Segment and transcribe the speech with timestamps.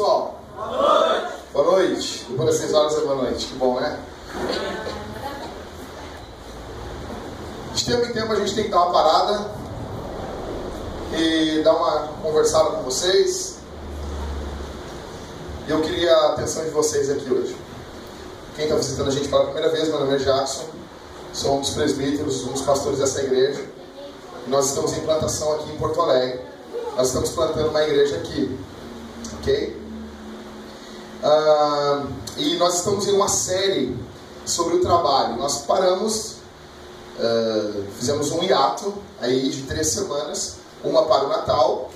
[0.00, 0.40] Pessoal.
[0.56, 1.44] Boa noite.
[1.52, 2.26] Boa noite.
[2.30, 3.46] Depois das seis horas é boa noite.
[3.48, 4.00] Que bom, né?
[7.74, 9.50] De tempo em tempo a gente tem que dar uma parada
[11.14, 13.58] e dar uma conversada com vocês.
[15.68, 17.54] E eu queria a atenção de vocês aqui hoje.
[18.56, 20.64] Quem está visitando a gente pela primeira vez, meu nome é Jackson.
[21.34, 23.62] Sou um dos presbíteros, um dos pastores dessa igreja.
[24.46, 26.40] Nós estamos em plantação aqui em Porto Alegre.
[26.96, 28.58] Nós estamos plantando uma igreja aqui.
[29.40, 29.79] Ok?
[31.22, 32.04] Ah,
[32.36, 33.96] e nós estamos em uma série
[34.44, 35.36] sobre o trabalho.
[35.36, 36.36] Nós paramos,
[37.18, 41.90] uh, fizemos um hiato aí de três semanas, uma para o Natal,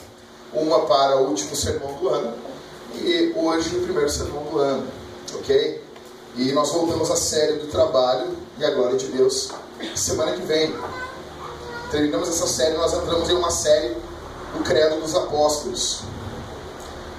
[0.52, 2.34] uma para o último sermão do ano
[2.94, 4.86] e hoje o primeiro sermão do ano,
[5.34, 5.82] ok?
[6.36, 9.50] E nós voltamos à série do trabalho e a glória de Deus
[9.96, 10.74] semana que vem.
[11.90, 13.96] Terminamos essa série, nós entramos em uma série
[14.52, 16.00] do Credo dos Apóstolos,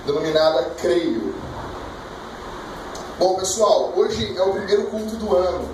[0.05, 1.33] denominada Creio.
[3.17, 5.69] Bom, pessoal, hoje é o primeiro culto do ano.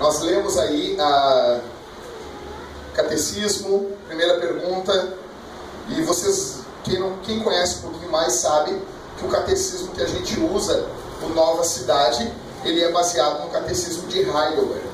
[0.00, 1.60] Nós lemos aí a
[2.94, 5.12] catecismo, primeira pergunta,
[5.90, 8.80] e vocês, quem, não, quem conhece um pouquinho mais, sabe
[9.18, 10.86] que o catecismo que a gente usa
[11.20, 12.32] no Nova Cidade,
[12.64, 14.88] ele é baseado no catecismo de Heidelberg.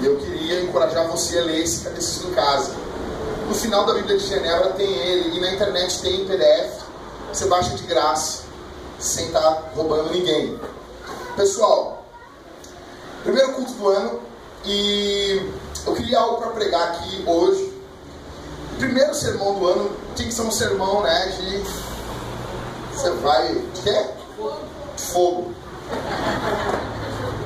[0.00, 2.74] E eu queria encorajar você a ler esse catecismo em casa.
[3.48, 6.82] No final da Bíblia de Genebra tem ele, e na internet tem em PDF,
[7.32, 8.42] você baixa de graça,
[8.98, 10.58] sem estar tá roubando ninguém.
[11.36, 12.06] Pessoal,
[13.24, 14.20] primeiro culto do ano
[14.64, 15.50] e
[15.84, 17.72] eu queria algo para pregar aqui hoje.
[18.78, 21.64] Primeiro sermão do ano tinha que ser um sermão, né, de
[22.94, 24.06] você vai, quê?
[24.96, 25.52] Fogo.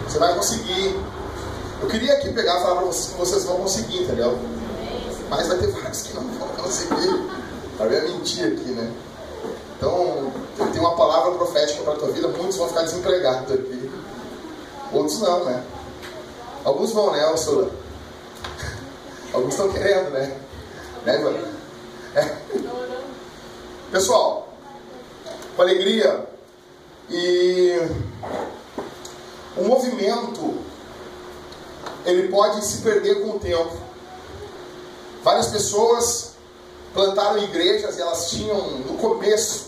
[0.06, 1.00] Você vai conseguir.
[1.80, 4.38] Eu queria aqui pegar e falar para vocês que vocês vão conseguir, entendeu?
[5.30, 7.30] Mas vai ter vários que não vão conseguir.
[7.78, 8.92] Para ver a mentir aqui, né?
[9.76, 13.90] Então, eu tenho uma palavra profética para a tua vida, muitos vão ficar desempregados aqui.
[14.92, 15.64] Outros não, né?
[16.64, 17.70] Alguns vão, né, Ursula?
[19.32, 20.36] Alguns estão querendo, né?
[21.04, 21.52] Né?
[22.14, 22.36] É.
[23.92, 24.52] Pessoal,
[25.54, 26.26] com alegria
[27.08, 27.78] e
[29.56, 30.58] o movimento
[32.04, 33.76] ele pode se perder com o tempo.
[35.22, 36.32] Várias pessoas
[36.92, 39.67] plantaram igrejas e elas tinham no começo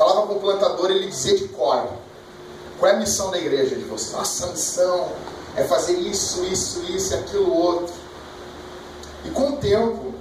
[0.00, 1.86] falava com o plantador, ele dizia de cor:
[2.78, 4.42] qual é a missão da igreja de vocês?
[4.42, 5.12] A missão
[5.54, 7.92] é fazer isso, isso, isso aquilo outro.
[9.26, 10.14] E com o tempo,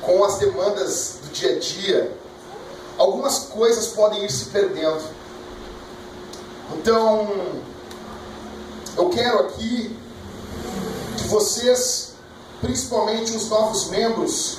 [0.00, 2.16] com as demandas do dia a dia,
[2.96, 5.04] algumas coisas podem ir se perdendo.
[6.72, 7.28] Então,
[8.96, 9.94] eu quero aqui
[11.18, 12.14] que vocês,
[12.62, 14.56] principalmente os novos membros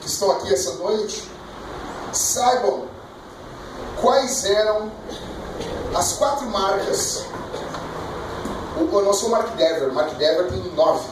[0.00, 1.24] que estão aqui essa noite,
[2.12, 2.83] saibam
[4.04, 4.92] quais eram
[5.94, 7.24] as quatro marcas.
[8.76, 11.08] Eu não sou Mark Dever, Mark Dever tem nove.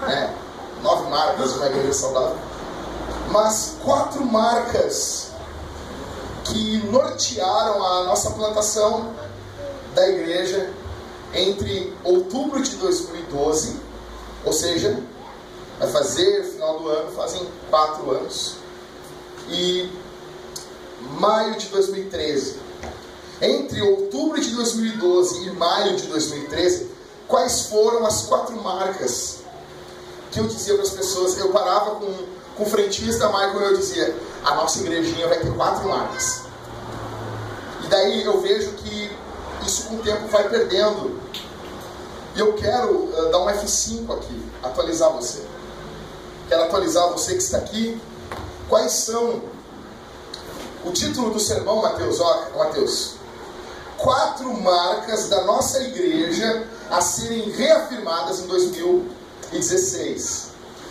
[0.00, 0.34] Né?
[0.82, 2.36] Nove marcas na igreja saudável.
[3.30, 5.28] Mas quatro marcas
[6.44, 9.14] que nortearam a nossa plantação
[9.94, 10.72] da igreja
[11.32, 13.80] entre outubro de 2012,
[14.44, 14.98] ou seja,
[15.78, 18.56] vai fazer final do ano, fazem quatro anos,
[19.48, 20.01] e
[21.18, 22.56] maio de 2013.
[23.40, 26.90] Entre outubro de 2012 e maio de 2013,
[27.26, 29.38] quais foram as quatro marcas
[30.30, 31.36] que eu dizia para as pessoas?
[31.38, 32.14] Eu parava com,
[32.56, 36.42] com o frentista Michael e eu dizia: a nossa igrejinha vai ter quatro marcas.
[37.84, 39.10] E daí eu vejo que
[39.66, 41.20] isso com o tempo vai perdendo.
[42.34, 45.42] E eu quero uh, dar um F5 aqui, atualizar você.
[46.48, 48.00] Quero atualizar você que está aqui.
[48.68, 49.42] Quais são
[50.84, 53.14] o título do sermão, Mateus, ó, Mateus,
[53.96, 60.50] quatro marcas da nossa igreja a serem reafirmadas em 2016.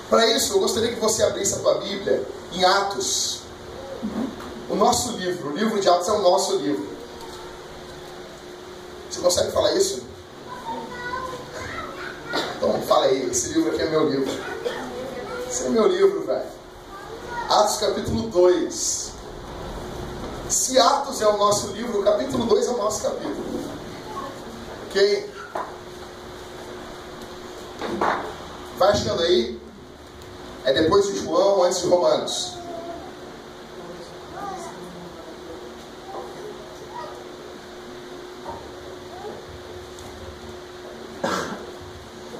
[0.09, 3.41] Para isso, eu gostaria que você abrisse a tua Bíblia em Atos.
[4.69, 6.87] O nosso livro, o livro de Atos é o nosso livro.
[9.09, 10.03] Você consegue falar isso?
[12.57, 14.31] Então, fala aí, esse livro aqui é meu livro.
[15.49, 16.45] Esse é meu livro, velho.
[17.49, 19.10] Atos capítulo 2.
[20.51, 23.61] Se Atos é o nosso livro, o capítulo 2 é o nosso capítulo.
[24.85, 25.33] Ok?
[28.77, 29.57] Vai achando aí.
[30.65, 32.55] É depois de João, antes de Romanos.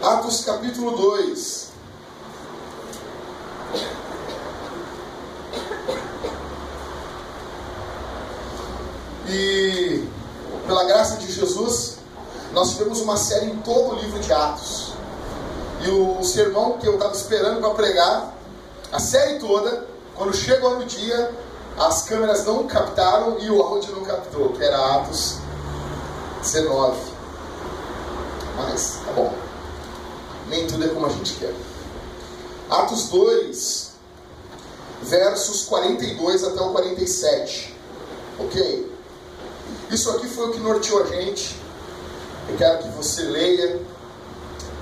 [0.02, 1.71] Atos capítulo 2.
[10.82, 11.98] Pela graça de Jesus,
[12.54, 14.94] nós tivemos uma série em todo o livro de Atos.
[15.82, 18.34] E o sermão que eu estava esperando para pregar,
[18.92, 21.32] a série toda, quando chegou no dia,
[21.78, 25.38] as câmeras não captaram e o áudio não captou, que era Atos
[26.42, 26.98] 19.
[28.58, 29.34] Mas, tá bom.
[30.48, 31.54] Nem tudo é como a gente quer.
[32.70, 33.92] Atos 2,
[35.04, 37.76] versos 42 até o 47.
[38.40, 38.91] Ok?
[39.90, 41.56] Isso aqui foi o que norteou a gente.
[42.50, 43.82] Eu quero que você leia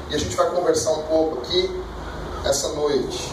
[0.10, 1.70] e a gente vai conversar um pouco aqui
[2.46, 3.32] essa noite.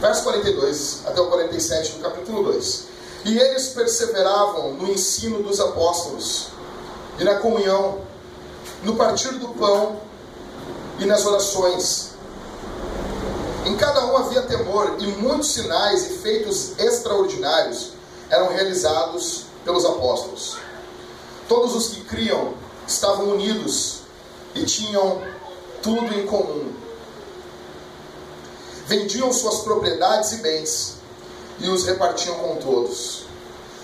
[0.00, 2.88] Verso 42 até o 47 do capítulo 2.
[3.24, 6.48] E eles perseveravam no ensino dos apóstolos,
[7.18, 7.98] e na comunhão,
[8.84, 10.00] no partir do pão
[11.00, 12.10] e nas orações.
[13.66, 17.92] Em cada um havia temor, e muitos sinais e feitos extraordinários
[18.30, 20.56] eram realizados pelos apóstolos.
[21.48, 22.54] Todos os que criam
[22.86, 24.00] estavam unidos
[24.54, 25.22] e tinham
[25.82, 26.72] tudo em comum.
[28.86, 30.96] Vendiam suas propriedades e bens
[31.60, 33.24] e os repartiam com todos,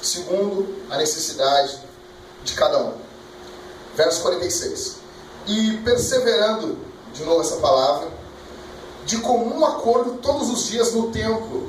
[0.03, 1.79] segundo a necessidade
[2.45, 2.95] de cada um.
[3.95, 4.97] Verso 46.
[5.47, 6.79] E perseverando,
[7.13, 8.09] de novo essa palavra,
[9.05, 11.69] de comum acordo todos os dias no templo,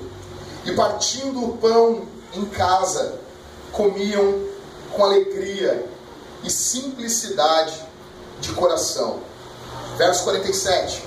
[0.65, 3.19] e partindo o pão em casa,
[3.71, 4.43] comiam
[4.91, 5.85] com alegria
[6.43, 7.73] e simplicidade
[8.39, 9.19] de coração.
[9.97, 11.03] Verso 47.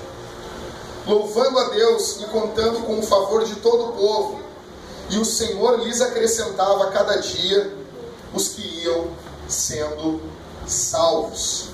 [1.05, 4.39] Louvando a Deus e contando com o favor de todo o povo,
[5.09, 7.73] e o Senhor lhes acrescentava a cada dia
[8.33, 9.07] os que iam
[9.47, 10.21] sendo
[10.67, 11.69] salvos.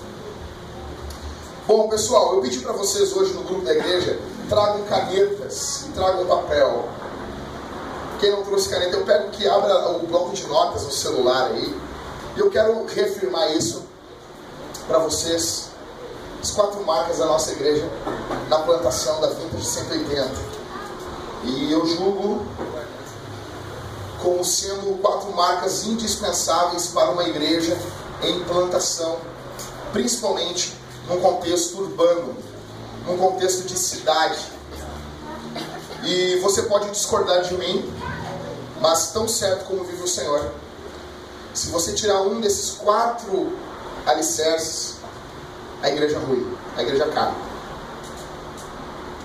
[1.67, 6.25] Bom, pessoal, eu pedi para vocês hoje no grupo da igreja tragam canetas e tragam
[6.25, 6.87] papel.
[8.19, 11.75] Quem não trouxe caneta, eu pego que abra o bloco de notas no celular aí.
[12.35, 13.83] E eu quero reafirmar isso
[14.87, 15.69] para vocês.
[16.41, 17.89] As quatro marcas da nossa igreja
[18.49, 20.31] na plantação da Vintage 180.
[21.43, 22.45] E eu julgo
[24.21, 27.77] como sendo quatro marcas indispensáveis para uma igreja
[28.23, 29.17] em plantação,
[29.91, 30.73] principalmente
[31.07, 32.35] num contexto urbano,
[33.05, 34.54] num contexto de cidade.
[36.05, 37.91] E você pode discordar de mim,
[38.79, 40.51] mas tão certo como vive o Senhor,
[41.53, 43.57] se você tirar um desses quatro
[44.05, 44.95] alicerces,
[45.81, 47.33] a igreja ruim, a igreja cai.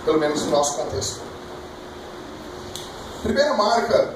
[0.05, 1.21] Pelo menos no nosso contexto.
[3.23, 4.15] Primeira marca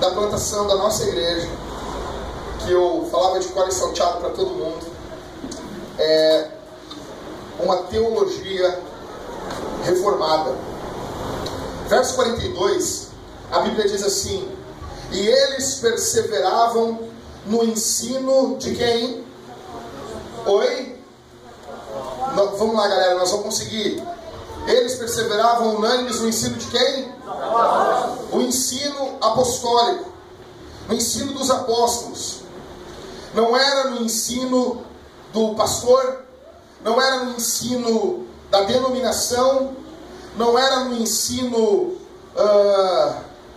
[0.00, 1.48] da plantação da nossa igreja,
[2.64, 4.84] que eu falava de cor e salteado para todo mundo,
[5.98, 6.48] é
[7.60, 8.80] uma teologia
[9.84, 10.71] reformada.
[11.92, 13.08] Verso 42,
[13.50, 14.48] a Bíblia diz assim:
[15.10, 17.00] E eles perseveravam
[17.44, 19.22] no ensino de quem?
[20.46, 20.98] Oi?
[22.56, 24.02] vamos lá, galera, nós vamos conseguir.
[24.66, 27.12] Eles perseveravam unânimes no ensino de quem?
[28.32, 30.10] O ensino apostólico,
[30.88, 32.38] o ensino dos apóstolos.
[33.34, 34.82] Não era no ensino
[35.30, 36.22] do pastor,
[36.82, 39.81] não era no ensino da denominação,
[40.36, 41.96] não era no ensino
[42.34, 43.14] uh,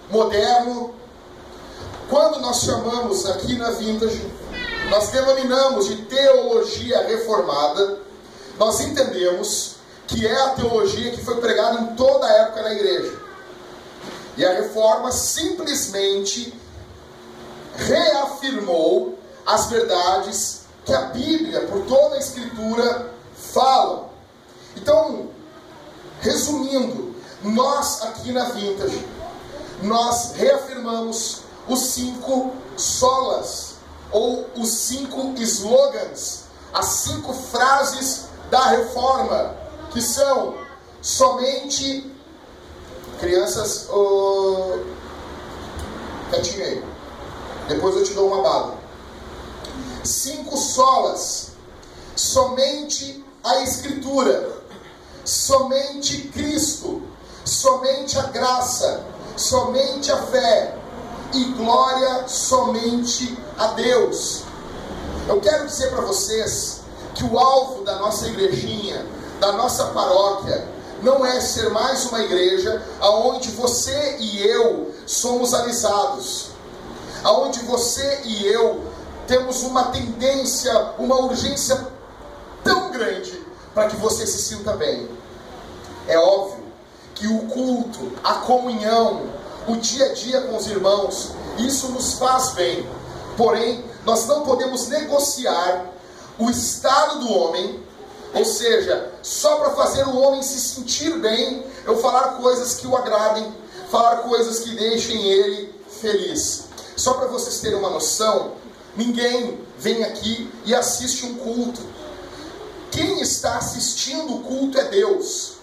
[0.09, 0.93] moderno.
[2.09, 4.31] Quando nós chamamos aqui na Vintage,
[4.89, 7.99] nós denominamos de teologia reformada,
[8.59, 9.75] nós entendemos
[10.07, 13.19] que é a teologia que foi pregada em toda a época na igreja.
[14.37, 16.53] E a reforma simplesmente
[17.75, 24.09] reafirmou as verdades que a Bíblia, por toda a Escritura, fala.
[24.75, 25.29] Então,
[26.21, 29.05] resumindo, nós aqui na Vintage,
[29.83, 33.75] nós reafirmamos os cinco solas,
[34.11, 36.43] ou os cinco slogans,
[36.73, 39.55] as cinco frases da reforma,
[39.91, 40.55] que são
[41.01, 42.11] somente
[43.19, 44.79] crianças, oh,
[46.29, 46.83] quietinho aí,
[47.67, 48.77] depois eu te dou uma bala.
[50.03, 51.51] Cinco solas,
[52.15, 54.61] somente a Escritura,
[55.25, 57.01] somente Cristo,
[57.43, 59.03] somente a graça,
[59.35, 60.77] somente a fé
[61.33, 64.43] e glória somente a Deus.
[65.27, 66.81] Eu quero dizer para vocês
[67.15, 69.05] que o alvo da nossa igrejinha,
[69.39, 70.67] da nossa paróquia,
[71.01, 76.49] não é ser mais uma igreja aonde você e eu somos alisados,
[77.23, 78.81] aonde você e eu
[79.27, 81.87] temos uma tendência, uma urgência
[82.63, 83.44] tão grande
[83.75, 85.07] para que você se sinta bem.
[86.07, 86.63] É óbvio
[87.13, 89.23] que o culto, a comunhão,
[89.67, 92.87] o dia a dia com os irmãos, isso nos faz bem.
[93.35, 95.91] Porém, nós não podemos negociar
[96.39, 97.83] o estado do homem,
[98.33, 102.95] ou seja, só para fazer o homem se sentir bem, eu falar coisas que o
[102.95, 103.53] agradem,
[103.91, 106.65] falar coisas que deixem ele feliz.
[106.95, 108.53] Só para vocês terem uma noção,
[108.95, 111.81] ninguém vem aqui e assiste um culto.
[112.95, 115.55] Quem está assistindo o culto é Deus.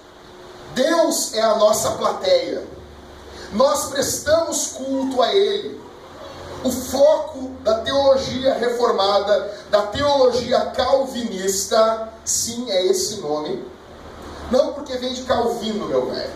[0.75, 2.62] Deus é a nossa plateia.
[3.55, 5.81] Nós prestamos culto a Ele.
[6.62, 13.65] O foco da teologia reformada, da teologia calvinista, sim, é esse nome.
[14.51, 16.31] Não porque vem de Calvino, meu velho.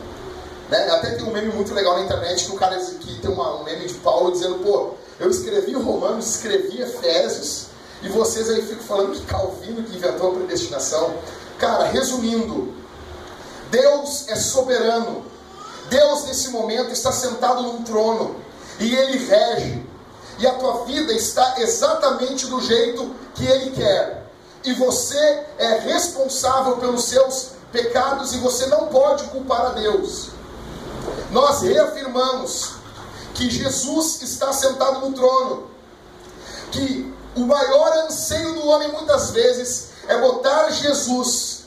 [0.71, 0.91] Né?
[0.93, 3.65] Até tem um meme muito legal na internet que o cara que tem uma, um
[3.65, 7.67] meme de Paulo dizendo, pô, eu escrevi Romanos, escrevi Efésios,
[8.03, 11.15] e vocês aí ficam falando que Calvino que inventou a predestinação.
[11.59, 12.75] Cara, resumindo,
[13.71, 15.25] Deus é soberano.
[15.89, 18.37] Deus nesse momento está sentado num trono
[18.79, 19.87] e ele rege.
[20.39, 24.31] E a tua vida está exatamente do jeito que ele quer.
[24.65, 30.37] E você é responsável pelos seus pecados e você não pode culpar a Deus
[31.31, 32.73] nós reafirmamos
[33.35, 35.71] que Jesus está sentado no trono,
[36.71, 41.65] que o maior anseio do homem muitas vezes é botar Jesus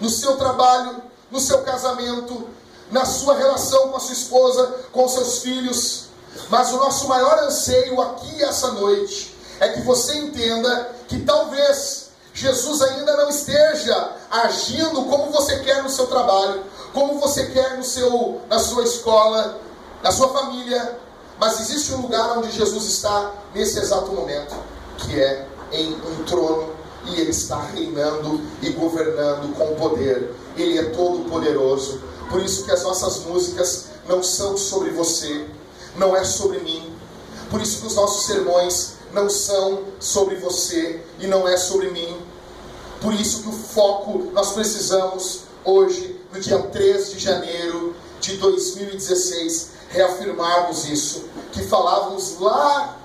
[0.00, 2.48] no seu trabalho, no seu casamento,
[2.90, 6.04] na sua relação com a sua esposa, com seus filhos.
[6.48, 12.82] Mas o nosso maior anseio aqui essa noite é que você entenda que talvez Jesus
[12.82, 18.40] ainda não esteja agindo como você quer no seu trabalho, como você quer no seu,
[18.48, 19.60] na sua escola,
[20.02, 20.98] na sua família,
[21.38, 24.54] mas existe um lugar onde Jesus está nesse exato momento,
[24.98, 26.72] que é em um trono,
[27.06, 30.34] e ele está reinando e governando com poder.
[30.56, 32.00] Ele é todo poderoso.
[32.30, 35.46] Por isso que as nossas músicas não são sobre você,
[35.96, 36.92] não é sobre mim.
[37.50, 42.16] Por isso que os nossos sermões não são sobre você e não é sobre mim.
[43.00, 49.70] Por isso que o foco nós precisamos hoje no dia 3 de janeiro de 2016,
[49.90, 52.98] reafirmarmos isso, que falávamos lá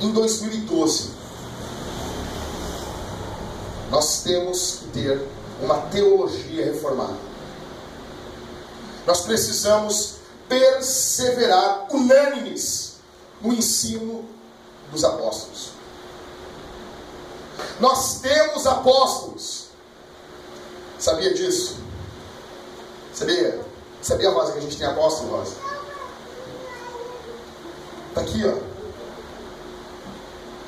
[0.00, 1.17] em 2012.
[3.90, 5.26] Nós temos que ter
[5.62, 7.16] uma teologia reformada.
[9.06, 10.16] Nós precisamos
[10.48, 12.96] perseverar unânimes
[13.40, 14.24] no ensino
[14.90, 15.70] dos apóstolos.
[17.80, 19.68] Nós temos apóstolos.
[20.98, 21.76] Sabia disso?
[23.14, 23.60] Sabia?
[24.02, 25.56] Sabia, Rosa, que a gente tem apóstolo, Rosa?
[28.08, 28.58] Está aqui, ó.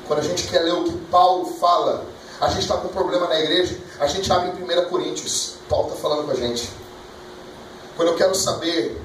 [0.07, 2.05] Quando a gente quer ler o que Paulo fala,
[2.41, 5.53] a gente está com um problema na igreja, a gente abre em 1 Coríntios.
[5.69, 6.67] Paulo está falando com a gente.
[7.95, 8.99] Quando eu quero saber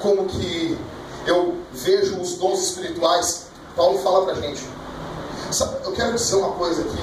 [0.00, 0.78] como que
[1.26, 4.62] eu vejo os dons espirituais, Paulo fala para a gente.
[5.84, 7.02] Eu quero dizer uma coisa aqui.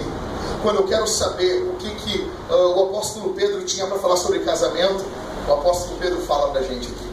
[0.64, 4.40] Quando eu quero saber o que, que uh, o apóstolo Pedro tinha para falar sobre
[4.40, 5.06] casamento,
[5.48, 7.12] o apóstolo Pedro fala para a gente aqui.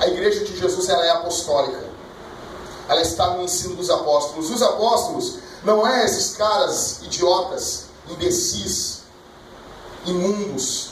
[0.00, 1.88] A igreja de Jesus ela é apostólica.
[2.86, 4.50] Ela está no ensino dos apóstolos.
[4.50, 9.00] Os apóstolos não é esses caras idiotas, imbecis,
[10.06, 10.90] imundos,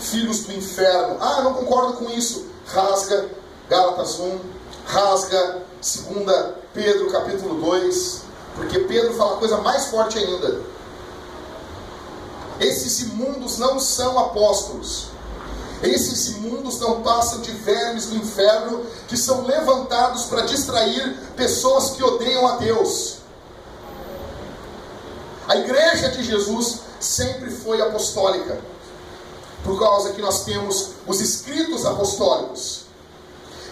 [0.00, 1.16] filhos do inferno.
[1.20, 2.46] Ah, não concordo com isso.
[2.66, 3.28] Rasga
[3.68, 4.38] Gálatas 1,
[4.86, 8.22] rasga 2 Pedro capítulo 2,
[8.56, 10.60] porque Pedro fala coisa mais forte ainda.
[12.60, 15.06] Esses imundos não são apóstolos.
[15.82, 22.04] Esses imundos não passam de vermes do inferno que são levantados para distrair pessoas que
[22.04, 23.19] odeiam a Deus.
[25.50, 28.56] A igreja de Jesus sempre foi apostólica,
[29.64, 32.82] por causa que nós temos os escritos apostólicos.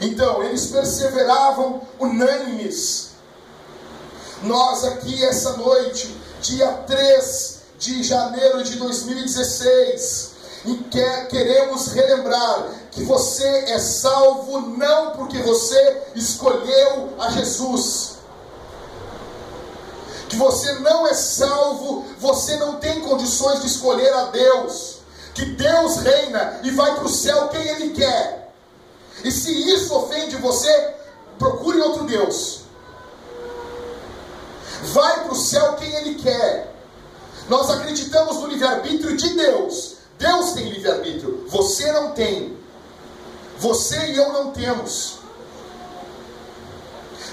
[0.00, 3.10] Então, eles perseveravam unânimes.
[4.42, 10.30] Nós aqui essa noite, dia 3 de janeiro de 2016
[10.64, 18.17] e quer, queremos relembrar que você é salvo não porque você escolheu a Jesus.
[20.28, 24.98] Que você não é salvo, você não tem condições de escolher a Deus.
[25.34, 28.52] Que Deus reina e vai para o céu quem Ele quer.
[29.24, 30.94] E se isso ofende você,
[31.38, 32.60] procure outro Deus.
[34.82, 36.74] Vai para o céu quem Ele quer.
[37.48, 39.96] Nós acreditamos no livre-arbítrio de Deus.
[40.18, 42.58] Deus tem livre-arbítrio, você não tem.
[43.58, 45.17] Você e eu não temos.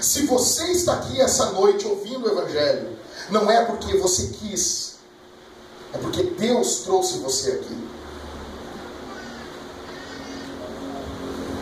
[0.06, 2.96] Se você está aqui essa noite ouvindo o Evangelho,
[3.28, 4.98] não é porque você quis,
[5.92, 7.88] é porque Deus trouxe você aqui.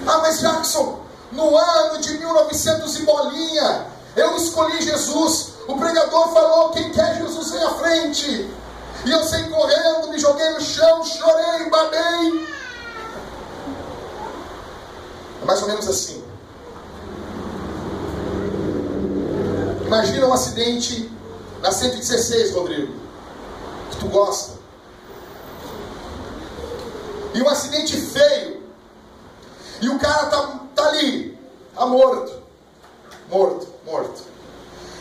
[0.07, 1.01] Ah, mas Jackson,
[1.33, 5.55] no ano de 1900 e bolinha, Eu escolhi Jesus.
[5.67, 8.51] O pregador falou: quem quer Jesus vem à frente.
[9.07, 12.47] E eu saí correndo, me joguei no chão, chorei, babei.
[15.43, 16.34] É mais ou menos assim.
[19.95, 21.09] Imagina um acidente
[21.63, 22.93] na 116, Rodrigo,
[23.93, 24.59] que tu gosta.
[27.33, 28.61] E um acidente feio.
[29.81, 31.39] E o cara tá, tá ali,
[31.73, 32.43] tá morto.
[33.31, 34.23] Morto, morto.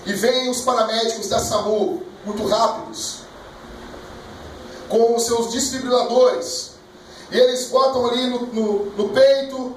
[0.06, 3.22] E vem os paramédicos da SAMU, muito rápidos
[4.90, 6.74] com os seus desfibriladores.
[7.32, 9.76] E eles botam ali no, no, no peito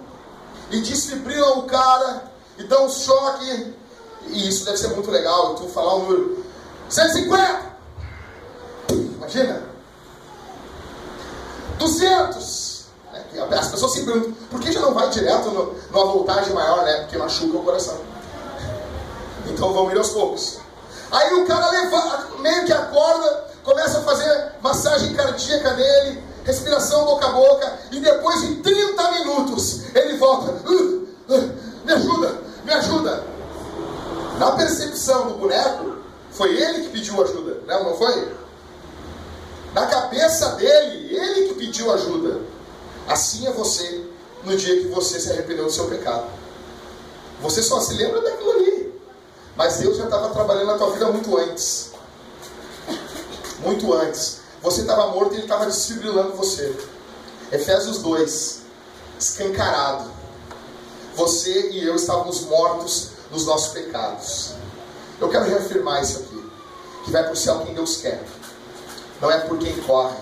[0.71, 3.86] e desfibrilam o cara e dão um choque.
[4.29, 5.55] E isso deve ser muito legal.
[5.55, 6.45] Tu falar o número
[6.89, 7.77] 150.
[8.91, 9.63] Imagina.
[11.79, 12.87] 200.
[13.13, 16.85] É, as pessoas se perguntam, por que já não vai direto no, numa voltagem maior,
[16.85, 17.01] né?
[17.01, 17.99] Porque machuca o coração.
[19.47, 20.59] Então vamos ir aos poucos.
[21.11, 21.71] Aí o cara
[22.41, 28.43] meio que acorda, começa a fazer massagem cardíaca nele, respiração boca a boca, e depois
[28.43, 30.53] em 30 minutos ele volta.
[30.69, 31.53] Uh, uh,
[31.85, 33.36] me ajuda, me ajuda.
[34.39, 35.97] Na percepção do boneco,
[36.31, 38.35] foi ele que pediu ajuda, não, não foi?
[39.73, 42.41] Na cabeça dele, ele que pediu ajuda.
[43.09, 44.05] Assim é você
[44.45, 46.27] no dia que você se arrependeu do seu pecado.
[47.41, 49.01] Você só se lembra daquilo ali.
[49.55, 51.97] Mas Deus já estava trabalhando na tua vida muito antes
[53.67, 54.41] muito antes.
[54.63, 56.75] Você estava morto e ele estava desfibrilando você.
[57.53, 58.61] Efésios 2,
[59.19, 60.11] escancarado.
[61.15, 64.55] Você e eu estávamos mortos nos nossos pecados.
[65.21, 66.51] Eu quero reafirmar isso aqui.
[67.05, 68.23] Que vai para o céu quem Deus quer.
[69.21, 70.17] Não é por quem corre.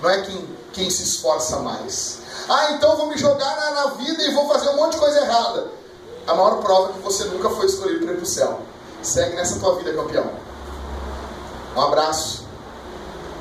[0.00, 2.20] Não é quem, quem se esforça mais.
[2.48, 5.20] Ah, então vou me jogar na, na vida e vou fazer um monte de coisa
[5.20, 5.68] errada.
[6.26, 8.60] A maior prova é que você nunca foi escolhido para ir para o céu.
[9.02, 10.30] Segue nessa tua vida, campeão.
[11.76, 12.44] Um abraço.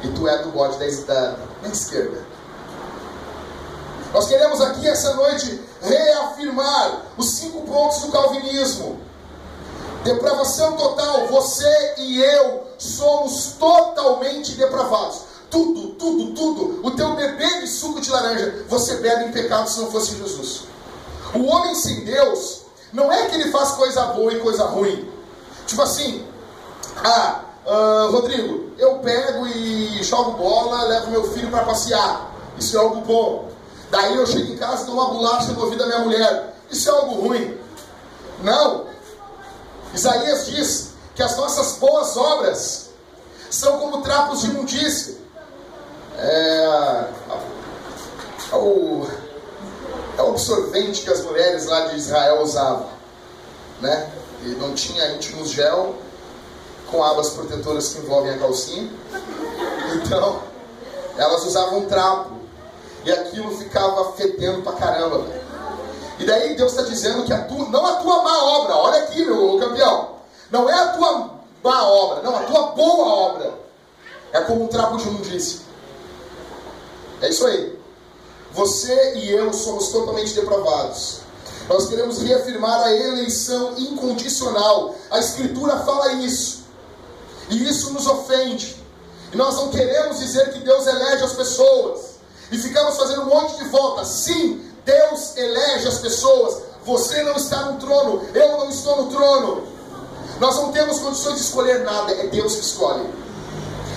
[0.03, 2.23] E tu é do bode da, da esquerda.
[4.13, 8.99] Nós queremos aqui essa noite reafirmar os cinco pontos do calvinismo.
[10.03, 15.21] Depravação total, você e eu somos totalmente depravados.
[15.49, 16.87] Tudo, tudo, tudo.
[16.87, 20.61] O teu bebê de suco de laranja, você bebe em pecado se não fosse Jesus.
[21.33, 22.61] O homem sem Deus,
[22.93, 25.11] não é que ele faz coisa boa e coisa ruim.
[25.67, 26.25] Tipo assim,
[27.03, 32.31] ah, Uh, Rodrigo, eu pego e jogo bola, levo meu filho para passear.
[32.57, 33.47] Isso é algo bom.
[33.89, 36.55] Daí eu chego em casa e dou uma bolacha no ouvido da minha mulher.
[36.69, 37.57] Isso é algo ruim.
[38.43, 38.85] Não.
[39.93, 42.89] Isaías diz que as nossas boas obras
[43.49, 45.15] são como trapos de imundícia.
[46.17, 47.05] É,
[48.51, 49.07] é, o,
[50.17, 52.87] é o absorvente que as mulheres lá de Israel usavam.
[53.81, 54.11] Né?
[54.43, 55.95] E não tinha íntimos gel
[56.91, 58.89] com abas protetoras que envolvem a calcinha.
[59.95, 60.41] Então,
[61.17, 62.38] elas usavam trapo.
[63.05, 65.25] E aquilo ficava fedendo pra caramba,
[66.19, 69.23] E daí Deus está dizendo que a tua, não a tua má obra, olha aqui,
[69.23, 70.09] meu campeão.
[70.51, 73.53] Não é a tua má obra, não, a tua boa obra.
[74.33, 75.61] É como um trapo de imundícia.
[77.21, 77.79] É isso aí.
[78.51, 81.21] Você e eu somos totalmente depravados.
[81.67, 84.95] Nós queremos reafirmar a eleição incondicional.
[85.11, 86.63] A Escritura fala isso.
[87.49, 88.75] E isso nos ofende.
[89.31, 92.08] E nós não queremos dizer que Deus elege as pessoas.
[92.51, 94.05] E ficamos fazendo um monte de volta.
[94.05, 96.63] Sim, Deus elege as pessoas.
[96.85, 99.67] Você não está no trono, eu não estou no trono.
[100.39, 103.07] Nós não temos condições de escolher nada, é Deus que escolhe.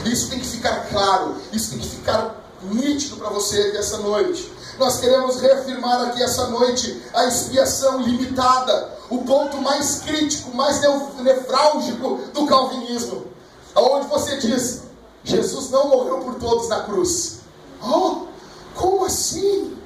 [0.04, 4.52] Isso tem que ficar claro, isso tem que ficar nítido para você essa noite.
[4.78, 10.80] Nós queremos reafirmar aqui essa noite a expiação limitada, o ponto mais crítico, mais
[11.20, 13.32] nevrálgico do calvinismo
[13.74, 14.82] aonde você diz:
[15.24, 17.40] Jesus não morreu por todos na cruz.
[17.82, 18.26] Oh,
[18.74, 19.76] como assim?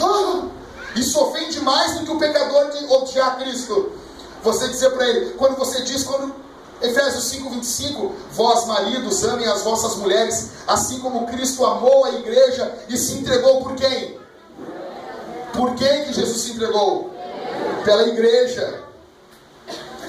[0.00, 0.48] Ah,
[0.96, 3.92] isso ofende mais do que o pecador de odiar Cristo.
[4.42, 6.34] Você dizer para ele, quando você diz, quando
[6.82, 12.74] Efésios 5, 25, vós maridos amem as vossas mulheres, assim como Cristo amou a igreja
[12.88, 14.18] e se entregou por quem?
[15.52, 17.10] Por quem que Jesus se entregou?
[17.84, 18.82] Pela igreja.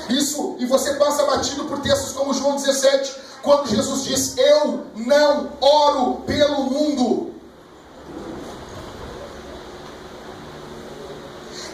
[0.09, 5.49] Isso, e você passa batido por textos como João 17, quando Jesus diz: Eu não
[5.61, 7.32] oro pelo mundo.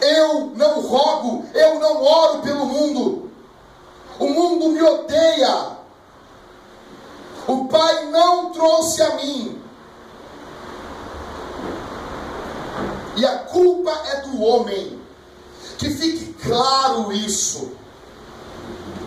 [0.02, 3.32] Eu não rogo, eu não oro pelo mundo.
[4.18, 5.78] O mundo me odeia.
[7.48, 9.62] O Pai não trouxe a mim.
[13.16, 15.00] E a culpa é do homem.
[15.78, 17.72] Que fique claro isso.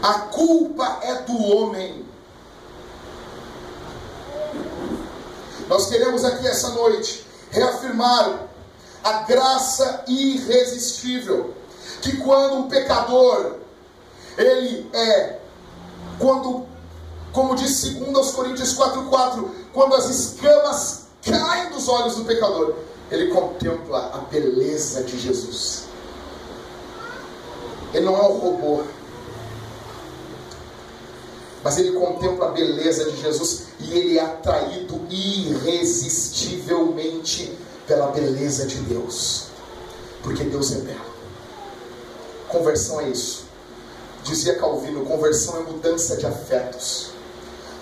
[0.03, 2.05] A culpa é do homem.
[5.69, 8.49] Nós queremos aqui essa noite reafirmar
[9.03, 11.55] a graça irresistível
[12.01, 13.57] que quando um pecador
[14.37, 15.39] ele é
[16.19, 16.67] quando
[17.33, 22.75] como diz 2 Coríntios 4:4, quando as escamas caem dos olhos do pecador,
[23.11, 25.85] ele contempla a beleza de Jesus.
[27.95, 28.83] Ele não é um robô,
[31.63, 38.77] mas ele contempla a beleza de Jesus e ele é atraído irresistivelmente pela beleza de
[38.79, 39.47] Deus,
[40.23, 41.13] porque Deus é belo.
[42.49, 43.45] Conversão é isso.
[44.25, 47.11] Dizia Calvino: conversão é mudança de afetos.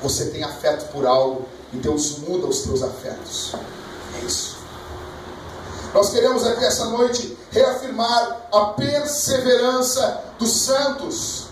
[0.02, 3.54] Você tem afeto por algo e Deus muda os teus afetos.
[4.20, 4.56] É isso.
[5.92, 11.46] Nós queremos aqui essa noite reafirmar a perseverança dos santos.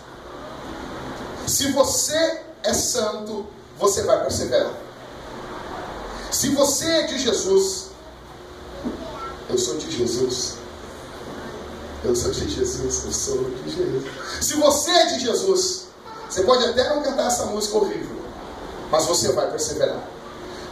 [1.46, 3.46] Se você é santo,
[3.78, 4.72] você vai perseverar.
[6.30, 7.87] Se você é de Jesus,
[9.48, 10.56] eu sou de Jesus.
[12.04, 14.04] Eu sou de Jesus, eu sou de Jesus.
[14.40, 15.88] Se você é de Jesus,
[16.28, 18.22] você pode até não cantar essa música horrível,
[18.90, 20.02] mas você vai perseverar.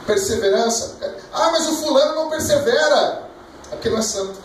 [0.06, 0.96] Perseverança.
[1.32, 3.28] Ah, mas o fulano não persevera.
[3.72, 4.38] Aquele não é santo.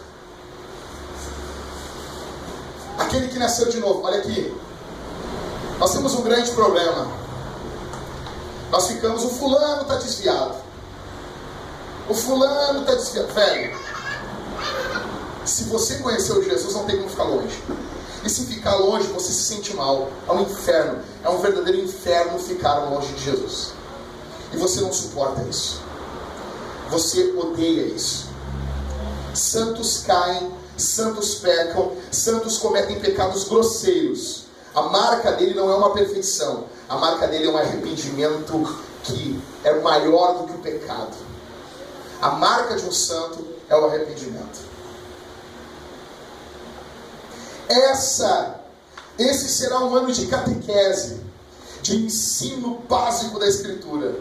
[2.97, 4.55] Aquele que nasceu de novo, olha aqui.
[5.77, 7.07] Nós temos um grande problema.
[8.71, 10.55] Nós ficamos, o fulano está desviado.
[12.09, 13.33] O fulano está desviado.
[13.33, 13.77] Velho,
[15.45, 17.63] se você conheceu Jesus, não tem como ficar longe.
[18.23, 20.09] E se ficar longe, você se sente mal.
[20.27, 20.99] É um inferno.
[21.23, 23.73] É um verdadeiro inferno ficar longe de Jesus.
[24.53, 25.81] E você não suporta isso.
[26.89, 28.29] Você odeia isso.
[29.33, 34.43] Santos caem, santos pecam, santos cometem pecados grosseiros.
[34.75, 39.73] A marca dele não é uma perfeição, a marca dele é um arrependimento que é
[39.79, 41.15] maior do que o pecado.
[42.21, 44.59] A marca de um santo é o arrependimento.
[47.69, 48.59] Essa,
[49.17, 51.21] esse será um ano de catequese,
[51.81, 54.13] de ensino básico da Escritura.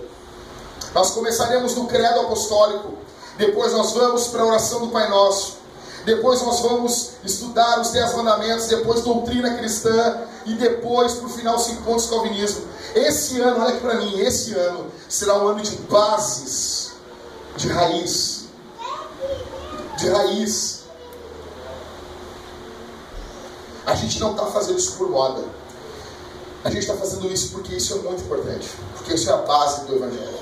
[0.94, 2.94] Nós começaremos no credo apostólico,
[3.36, 5.58] depois nós vamos para a oração do Pai Nosso,
[6.04, 11.82] depois nós vamos estudar os Dez Mandamentos, depois doutrina cristã e depois, o final, cinco
[11.82, 12.66] pontos calvinismo.
[12.94, 16.92] Esse ano, olha aqui para mim, esse ano será um ano de bases,
[17.56, 18.39] de raiz.
[20.00, 20.84] De raiz.
[23.84, 25.44] A gente não está fazendo isso por moda.
[26.64, 28.70] A gente está fazendo isso porque isso é muito importante.
[28.96, 30.38] Porque isso é a base do Evangelho.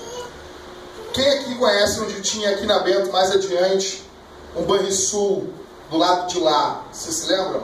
[1.13, 4.09] Quem aqui conhece onde tinha aqui na Bento, mais adiante,
[4.57, 5.53] um Banrisul
[5.91, 6.85] do lado de lá?
[6.93, 7.63] Vocês se lembram?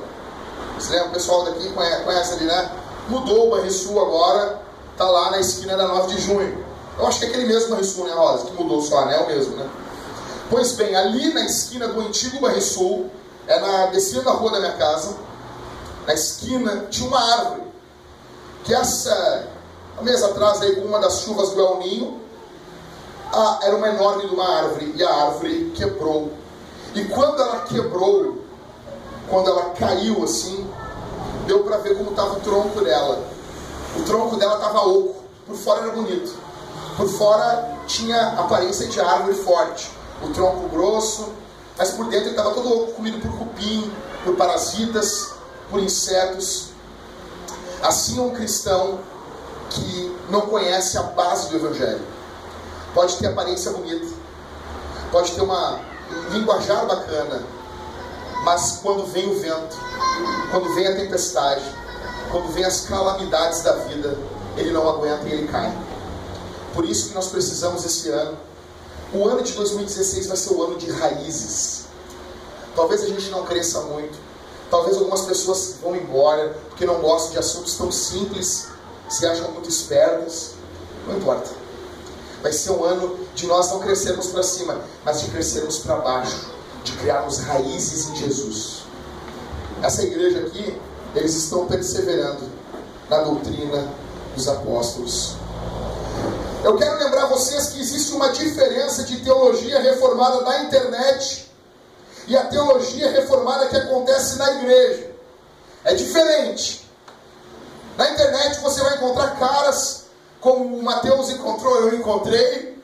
[0.76, 1.08] Você lembra?
[1.10, 2.72] O pessoal daqui conhece, conhece ali, né?
[3.08, 4.60] Mudou o Banrisul agora,
[4.96, 6.64] tá lá na esquina da 9 de junho.
[6.98, 8.46] Eu acho que é aquele mesmo Banrisul, né, Rosa?
[8.46, 9.16] Que mudou só, né?
[9.16, 9.70] É o mesmo, né?
[10.50, 13.10] Pois bem, ali na esquina do antigo Banrisul,
[13.46, 15.16] é na descida da rua da minha casa,
[16.06, 17.62] na esquina, tinha uma árvore.
[18.64, 19.48] Que essa,
[20.00, 22.20] um mês atrás, aí, com uma das chuvas do El Ninho,
[23.32, 26.32] a, era uma enorme de uma árvore, e a árvore quebrou.
[26.94, 28.44] E quando ela quebrou,
[29.28, 30.68] quando ela caiu assim,
[31.46, 33.26] deu para ver como estava o tronco dela.
[33.96, 36.34] O tronco dela estava oco, por fora era bonito.
[36.96, 39.90] Por fora tinha aparência de árvore forte.
[40.24, 41.32] O tronco grosso,
[41.76, 43.92] mas por dentro ele estava todo comido por cupim,
[44.24, 45.34] por parasitas,
[45.70, 46.68] por insetos.
[47.82, 49.00] Assim é um cristão
[49.70, 52.02] que não conhece a base do Evangelho.
[52.94, 54.06] Pode ter aparência bonita,
[55.10, 57.42] pode ter uma um linguajar bacana,
[58.44, 59.76] mas quando vem o vento,
[60.50, 61.64] quando vem a tempestade,
[62.30, 64.16] quando vem as calamidades da vida,
[64.56, 65.76] ele não aguenta e ele cai.
[66.74, 68.36] Por isso que nós precisamos esse ano.
[69.14, 71.84] O ano de 2016 vai ser o ano de raízes.
[72.74, 74.18] Talvez a gente não cresça muito.
[74.68, 78.66] Talvez algumas pessoas vão embora porque não gostam de assuntos tão simples,
[79.08, 80.54] se acham muito espertas.
[81.06, 81.48] Não importa.
[82.42, 86.50] Vai ser um ano de nós não crescermos para cima, mas de crescermos para baixo,
[86.82, 88.82] de criarmos raízes em Jesus.
[89.80, 90.76] Essa igreja aqui,
[91.14, 92.42] eles estão perseverando
[93.08, 93.88] na doutrina
[94.34, 95.36] dos apóstolos.
[96.64, 101.52] Eu quero lembrar vocês que existe uma diferença de teologia reformada na internet
[102.26, 105.10] e a teologia reformada que acontece na igreja.
[105.84, 106.88] É diferente.
[107.98, 110.04] Na internet você vai encontrar caras
[110.40, 112.82] como o Mateus encontrou, eu encontrei,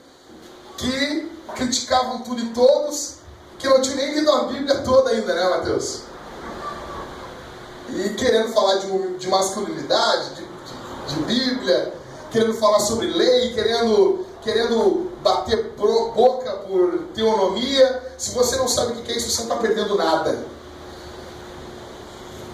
[0.76, 3.14] que criticavam tudo e todos,
[3.58, 6.02] que não tinham nem lido a Bíblia toda ainda, né, Mateus?
[7.94, 11.92] e querendo falar de, de masculinidade, de, de, de Bíblia,
[12.30, 18.02] querendo falar sobre lei, querendo, querendo bater boca por teonomia.
[18.16, 20.44] Se você não sabe o que é isso, você não está perdendo nada.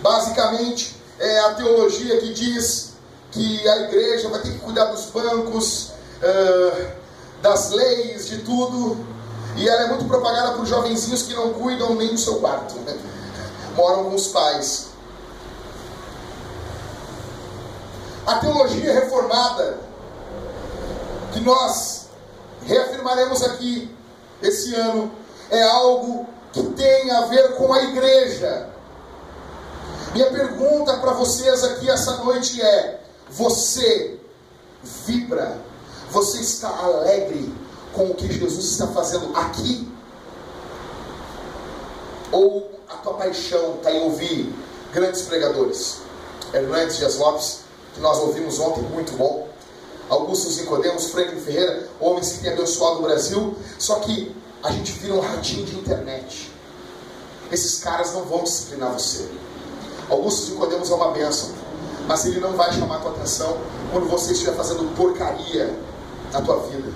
[0.02, 2.92] Basicamente, é a teologia que diz
[3.30, 5.90] que a igreja vai ter que cuidar dos bancos,
[6.22, 6.86] uh,
[7.42, 8.96] das leis, de tudo.
[9.56, 12.74] E ela é muito propagada por jovenzinhos que não cuidam nem do seu quarto.
[12.80, 12.96] Né?
[13.74, 14.85] Moram com os pais.
[18.26, 19.78] A teologia reformada,
[21.32, 22.08] que nós
[22.66, 23.94] reafirmaremos aqui
[24.42, 25.12] esse ano,
[25.48, 28.68] é algo que tem a ver com a igreja.
[30.12, 34.18] Minha pergunta para vocês aqui essa noite é: você
[34.82, 35.60] vibra?
[36.10, 37.52] Você está alegre
[37.92, 39.88] com o que Jesus está fazendo aqui?
[42.32, 44.52] Ou a tua paixão está em ouvir
[44.92, 45.98] grandes pregadores?
[46.52, 47.65] Hernandes Dias Lopes,
[47.96, 49.48] que nós ouvimos ontem, muito bom.
[50.10, 53.56] Augusto Nicodemos, Franklin Ferreira, homens que têm abençoado o Brasil.
[53.78, 56.52] Só que a gente vira um ratinho de internet.
[57.50, 59.26] Esses caras não vão disciplinar você.
[60.10, 61.50] Augusto Nicodemos é uma bênção,
[62.06, 63.56] mas ele não vai chamar a tua atenção
[63.90, 65.74] quando você estiver fazendo porcaria
[66.32, 66.92] na tua vida.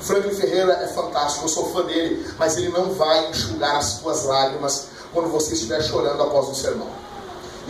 [0.00, 4.24] Franklin Ferreira é fantástico, eu sou fã dele, mas ele não vai enxugar as tuas
[4.24, 6.99] lágrimas quando você estiver chorando após um sermão.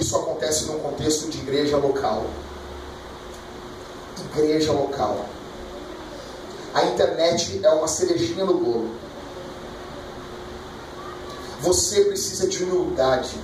[0.00, 2.24] Isso acontece num contexto de igreja local.
[4.32, 5.26] Igreja local.
[6.72, 8.90] A internet é uma cerejinha no bolo.
[11.60, 13.36] Você precisa de humildade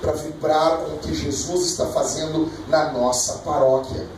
[0.00, 4.08] para vibrar com o que Jesus está fazendo na nossa paróquia.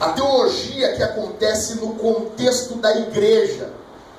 [0.00, 3.70] A teologia que acontece no contexto da igreja,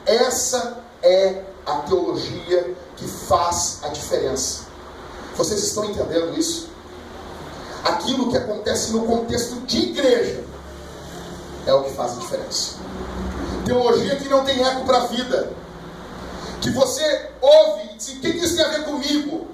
[0.05, 4.65] essa é a teologia que faz a diferença.
[5.35, 6.69] Vocês estão entendendo isso?
[7.83, 10.43] Aquilo que acontece no contexto de igreja
[11.65, 12.75] é o que faz a diferença.
[13.65, 15.51] Teologia que não tem eco para a vida
[16.61, 19.47] que você ouve e diz: o que isso tem a ver comigo?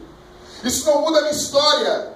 [0.63, 2.13] Isso não muda a minha história.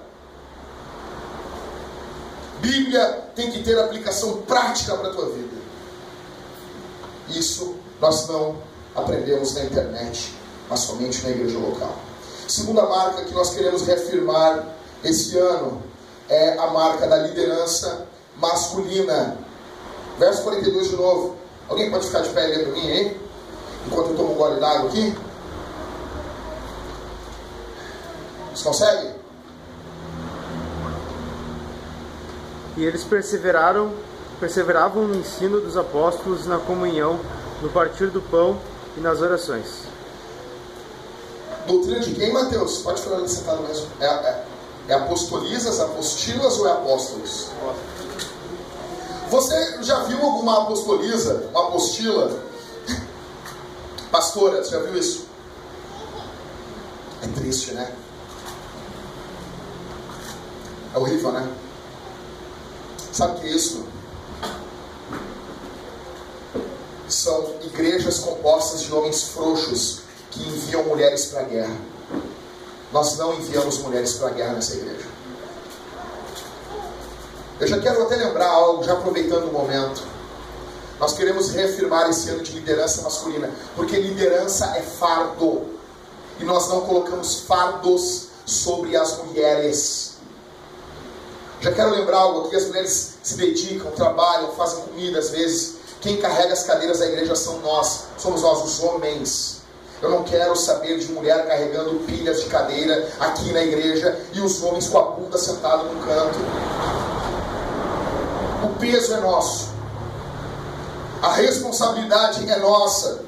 [2.60, 5.56] Bíblia tem que ter aplicação prática para a tua vida.
[7.28, 8.56] Isso nós não
[8.94, 10.34] aprendemos na internet,
[10.68, 11.94] mas somente na igreja local.
[12.48, 14.68] Segunda marca que nós queremos reafirmar
[15.02, 15.82] esse ano
[16.28, 19.36] é a marca da liderança masculina.
[20.18, 21.36] Verso 42 de novo.
[21.68, 23.16] Alguém pode ficar de pé lendo para mim, hein?
[23.86, 25.14] enquanto eu tomo um gole d'água aqui?
[28.54, 29.10] Você consegue?
[32.76, 33.92] E eles perseveraram,
[34.40, 37.20] perseveravam no ensino dos apóstolos, na comunhão,
[37.62, 38.58] no partir do pão
[38.96, 39.66] e nas orações.
[41.66, 42.78] Doutrina de quem, Mateus?
[42.78, 43.88] Pode falar ali sentado mesmo.
[44.00, 44.44] É, é,
[44.88, 47.48] é apostolisas, apostilas ou é apóstolos?
[49.30, 52.44] Você já viu alguma apostoliza, apostila
[54.14, 55.26] Pastora, você já viu isso?
[57.20, 57.92] É triste, né?
[60.94, 61.52] É horrível, né?
[63.12, 63.84] Sabe o que é isso?
[67.24, 71.74] São igrejas compostas de homens frouxos que enviam mulheres para a guerra.
[72.92, 75.06] Nós não enviamos mulheres para a guerra nessa igreja.
[77.58, 80.02] Eu já quero até lembrar algo, já aproveitando o momento.
[81.00, 85.62] Nós queremos reafirmar esse ano de liderança masculina, porque liderança é fardo.
[86.38, 90.16] E nós não colocamos fardos sobre as mulheres.
[91.62, 95.73] Já quero lembrar algo aqui: as mulheres se dedicam, trabalham, fazem comida às vezes.
[96.04, 99.62] Quem carrega as cadeiras da igreja são nós, somos nós, os homens.
[100.02, 104.62] Eu não quero saber de mulher carregando pilhas de cadeira aqui na igreja e os
[104.62, 106.38] homens com a bunda sentado no canto.
[108.66, 109.70] O peso é nosso.
[111.22, 113.24] A responsabilidade é nossa.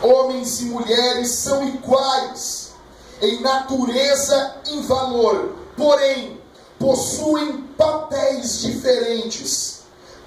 [0.00, 2.74] Homens e mulheres são iguais
[3.20, 6.40] em natureza e valor, porém
[6.78, 9.79] possuem papéis diferentes,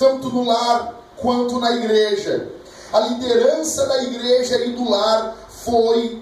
[0.04, 2.50] tanto no lar quanto na igreja.
[2.92, 6.22] A liderança da igreja e do lar foi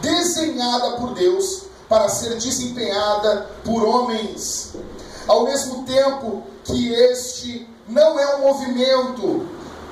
[0.00, 4.72] desenhada por Deus para ser desempenhada por homens.
[5.28, 9.46] Ao mesmo tempo que este não é um movimento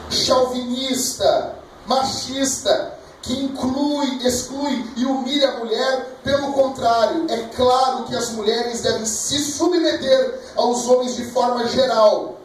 [0.08, 8.30] chauvinista, machista, que inclui, exclui e humilha a mulher, pelo contrário, é claro que as
[8.30, 12.39] mulheres devem se submeter aos homens de forma geral,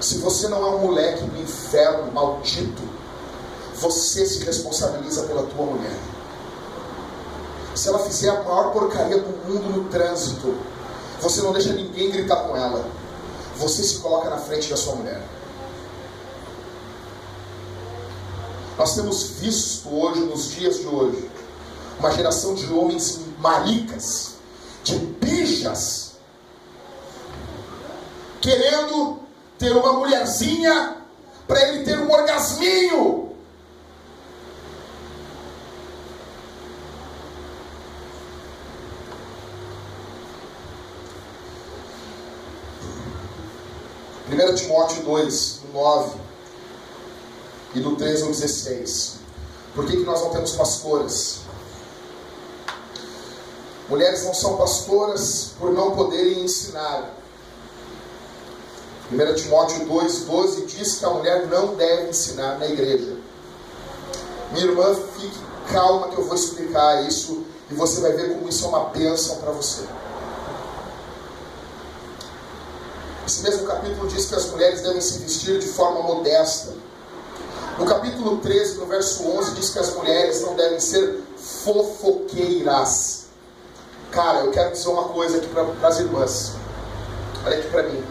[0.00, 2.82] se você não é um moleque do inferno maldito,
[3.74, 6.11] você se responsabiliza pela tua mulher.
[7.74, 10.54] Se ela fizer a maior porcaria do mundo no trânsito,
[11.20, 12.84] você não deixa ninguém gritar com ela.
[13.56, 15.22] Você se coloca na frente da sua mulher.
[18.76, 21.30] Nós temos visto hoje, nos dias de hoje,
[21.98, 24.34] uma geração de homens maricas,
[24.82, 26.12] de bichas,
[28.40, 29.20] querendo
[29.58, 30.96] ter uma mulherzinha
[31.46, 33.31] para ele ter um orgasminho.
[44.42, 46.16] Primeiro Timóteo 2, 9
[47.76, 49.14] e do 13 ao 16.
[49.72, 51.42] Por que, que nós não temos pastoras?
[53.88, 57.14] Mulheres não são pastoras por não poderem ensinar.
[59.12, 63.16] 1 Timóteo 2, 12 diz que a mulher não deve ensinar na igreja.
[64.50, 65.38] Minha irmã, fique
[65.72, 69.36] calma que eu vou explicar isso e você vai ver como isso é uma bênção
[69.36, 69.82] para você.
[73.32, 76.74] Esse mesmo capítulo diz que as mulheres devem se vestir de forma modesta
[77.78, 83.28] no capítulo 13, no verso 11, diz que as mulheres não devem ser fofoqueiras.
[84.10, 86.52] Cara, eu quero dizer uma coisa aqui para as irmãs.
[87.46, 88.04] Olha aqui para mim.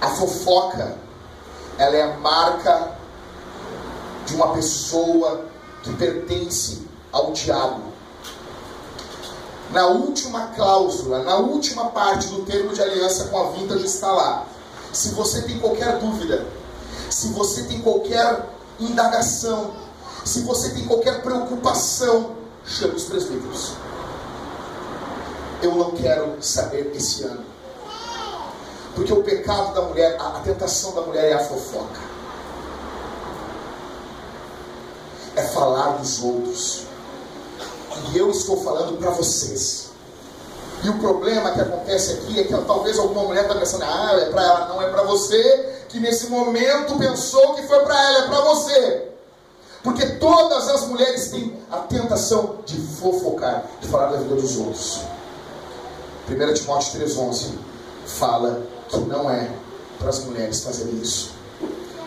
[0.00, 0.96] A fofoca,
[1.78, 2.92] ela é a marca
[4.24, 5.46] de uma pessoa
[5.82, 7.87] que pertence ao diabo.
[9.70, 14.46] Na última cláusula, na última parte do termo de aliança com a vintage está lá.
[14.92, 16.46] Se você tem qualquer dúvida,
[17.10, 18.46] se você tem qualquer
[18.80, 19.72] indagação,
[20.24, 23.72] se você tem qualquer preocupação, chame os presbíteros.
[25.62, 27.44] Eu não quero saber esse ano.
[28.94, 32.00] Porque o pecado da mulher, a, a tentação da mulher é a fofoca.
[35.36, 36.87] É falar dos outros.
[38.12, 39.88] E eu estou falando para vocês
[40.84, 44.26] e o problema que acontece aqui é que talvez alguma mulher está pensando, ah, é
[44.26, 48.28] para ela, não é para você, que nesse momento pensou que foi para ela, é
[48.28, 49.08] para você.
[49.82, 55.00] Porque todas as mulheres têm a tentação de fofocar, de falar da vida dos outros.
[56.28, 57.50] 1 Timóteo 3,11
[58.06, 59.50] fala que não é
[59.98, 61.32] para as mulheres fazerem isso.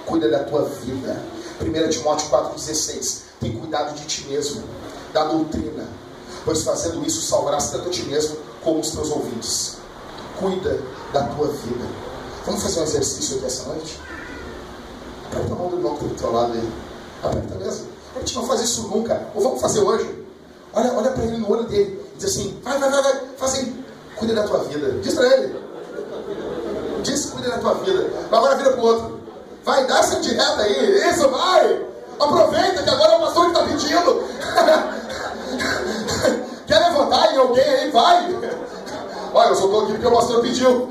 [0.06, 1.22] Cuida da tua vida.
[1.60, 4.64] 1 Timóteo 4,16 tem cuidado de ti mesmo,
[5.14, 5.86] da doutrina,
[6.46, 9.78] pois fazendo isso salvarás tanto a ti mesmo como os teus ouvintes.
[10.40, 10.80] Cuida
[11.14, 11.86] da tua vida.
[12.46, 14.00] Vamos fazer um exercício aqui essa noite?
[15.28, 16.70] Aperta a mão do irmão que está do teu lado aí.
[17.24, 17.88] Aperta mesmo.
[18.16, 19.28] A gente não faz isso nunca.
[19.36, 20.26] Ou vamos fazer hoje.
[20.74, 23.86] Olha, olha para ele no olho dele diz assim: vai, vai, vai, vai, faz aí.
[24.16, 24.92] Cuida da tua vida.
[25.02, 25.56] Diz para ele.
[27.02, 28.10] Diz cuida da tua vida.
[28.32, 29.20] Agora vira para o outro.
[29.66, 31.10] Vai, dá essa direta aí.
[31.10, 31.91] Isso, vai.
[36.68, 37.92] Quer levantar em alguém aí?
[37.92, 38.36] Vai!
[39.34, 40.90] Olha, eu só estou aqui porque o pastor pediu.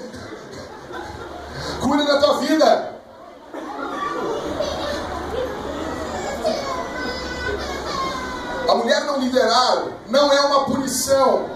[1.81, 2.95] Cuida da tua vida.
[8.69, 11.51] A mulher não liderar não é uma punição.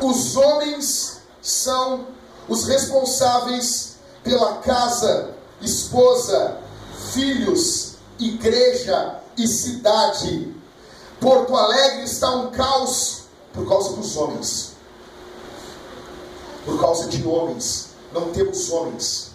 [0.00, 2.06] Os homens são
[2.48, 5.33] os responsáveis pela casa,
[5.64, 6.58] esposa,
[7.12, 10.54] filhos, igreja e cidade.
[11.20, 14.72] Porto Alegre está um caos por causa dos homens.
[16.64, 17.90] Por causa de homens.
[18.12, 19.30] Não temos homens.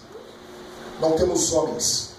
[1.00, 2.10] Não temos homens.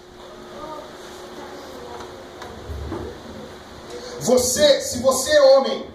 [4.20, 5.90] Você, se você é homem,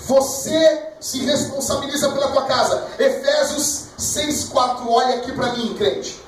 [0.00, 2.86] você se responsabiliza pela tua casa.
[2.98, 4.86] Efésios 6,4.
[4.86, 6.20] Olha aqui para mim, crente.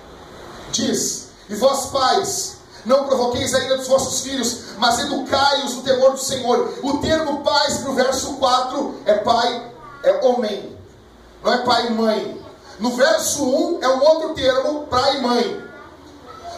[0.72, 6.12] Diz: E vós, pais, não provoqueis a ira dos vossos filhos, mas educai-os no temor
[6.12, 6.74] do Senhor.
[6.82, 9.72] O termo pais para o verso 4 é pai,
[10.02, 10.76] é homem,
[11.44, 12.42] não é pai e mãe.
[12.78, 15.62] No verso 1 é um outro termo, pai e mãe.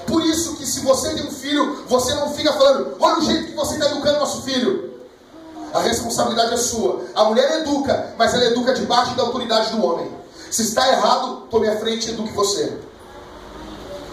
[0.07, 3.47] Por isso que se você tem um filho, você não fica falando, olha o jeito
[3.47, 4.93] que você está educando nosso filho.
[5.72, 7.03] A responsabilidade é sua.
[7.14, 10.11] A mulher educa, mas ela educa debaixo da autoridade do homem.
[10.51, 12.78] Se está errado, tome a frente e eduque você.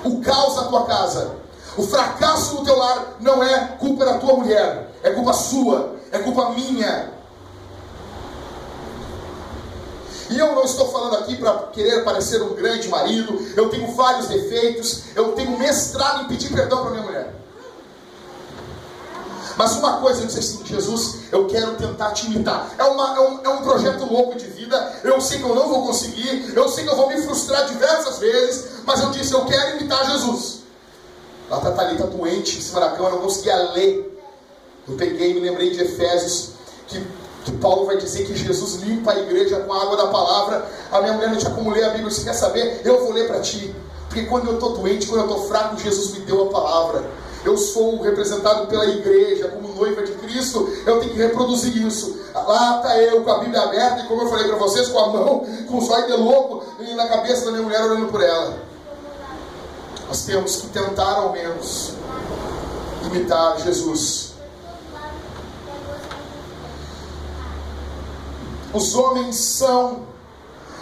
[0.04, 1.36] O caos na tua casa,
[1.78, 6.20] o fracasso no teu lar não é culpa da tua mulher, é culpa sua, é
[6.20, 7.12] culpa minha.
[10.30, 14.28] E eu não estou falando aqui para querer parecer um grande marido, eu tenho vários
[14.28, 17.41] defeitos, eu tenho mestrado em pedir perdão para minha mulher.
[19.58, 22.70] Mas uma coisa eu disse assim, Jesus, eu quero tentar te imitar.
[22.78, 25.68] É, uma, é, um, é um projeto louco de vida, eu sei que eu não
[25.68, 29.46] vou conseguir, eu sei que eu vou me frustrar diversas vezes, mas eu disse, eu
[29.46, 30.62] quero imitar Jesus.
[31.50, 34.20] Lá está Thalita doente em cima da cama, não conseguia ler.
[34.88, 36.52] Eu peguei e me lembrei de Efésios,
[36.88, 37.06] que,
[37.44, 40.66] que Paulo vai dizer que Jesus limpa a igreja com a água da palavra.
[40.92, 42.82] A minha mulher não tinha como ler a Bíblia, você quer saber?
[42.86, 43.76] Eu vou ler para ti.
[44.08, 47.04] Porque quando eu estou doente, quando eu estou fraco, Jesus me deu a palavra.
[47.44, 52.20] Eu sou representado pela igreja como noiva de Cristo, eu tenho que reproduzir isso.
[52.34, 55.08] Lá está eu com a Bíblia aberta e, como eu falei para vocês, com a
[55.08, 56.64] mão, com os olhos de louco
[56.96, 58.60] na cabeça da minha mulher olhando por ela.
[60.08, 61.94] Nós temos que tentar ao menos
[63.06, 64.34] imitar Jesus.
[68.74, 70.04] Os homens são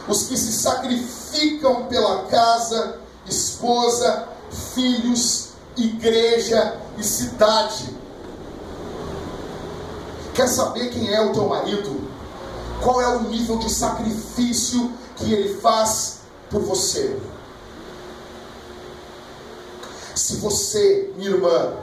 [0.08, 4.28] os que se sacrificam pela casa, esposa,
[4.74, 5.49] filhos,
[5.84, 7.98] igreja e cidade.
[10.34, 12.10] Quer saber quem é o teu marido?
[12.82, 17.20] Qual é o nível de sacrifício que ele faz por você?
[20.16, 21.74] Se você, minha irmã,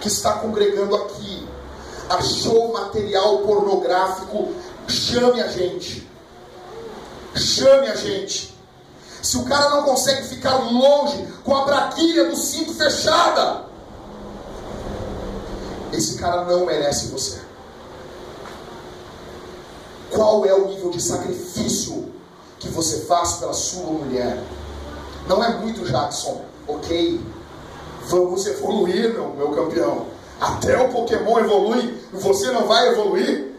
[0.00, 1.48] que está congregando aqui,
[2.08, 4.52] achou material pornográfico,
[4.86, 6.08] chame a gente.
[7.34, 8.53] Chame a gente.
[9.24, 13.64] Se o cara não consegue ficar longe com a braquilha do cinto fechada,
[15.94, 17.40] esse cara não merece você.
[20.10, 22.12] Qual é o nível de sacrifício
[22.58, 24.44] que você faz pela sua mulher?
[25.26, 27.18] Não é muito, Jackson, ok?
[28.08, 30.04] Vamos evoluir, meu, meu campeão.
[30.38, 33.53] Até o Pokémon evolui, você não vai evoluir?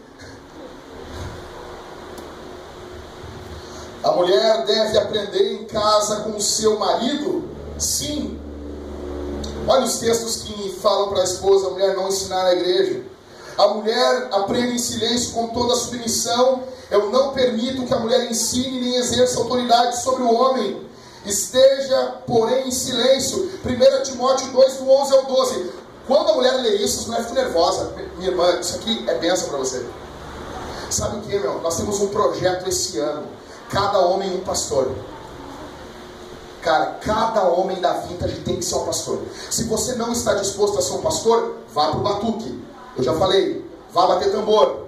[4.06, 7.42] A mulher deve aprender em casa com o seu marido?
[7.76, 8.38] Sim.
[9.66, 13.02] Olha os textos que falam para a esposa, a mulher não ensinar na igreja.
[13.58, 16.62] A mulher aprende em silêncio com toda a submissão.
[16.88, 20.86] Eu não permito que a mulher ensine nem exerça autoridade sobre o homem.
[21.24, 23.58] Esteja, porém, em silêncio.
[23.64, 25.72] 1 Timóteo 2, do 11 ao 12.
[26.06, 27.88] Quando a mulher lê isso, as mulheres ficam nervosas.
[28.18, 29.84] Minha irmã, isso aqui é benção para você.
[30.90, 31.60] Sabe o que, meu?
[31.60, 33.35] Nós temos um projeto esse ano.
[33.70, 34.94] Cada homem um pastor.
[36.62, 39.22] Cara, cada homem da vintage tem que ser um pastor.
[39.50, 42.64] Se você não está disposto a ser um pastor, vá para o batuque.
[42.96, 44.86] Eu já falei, vá bater tambor.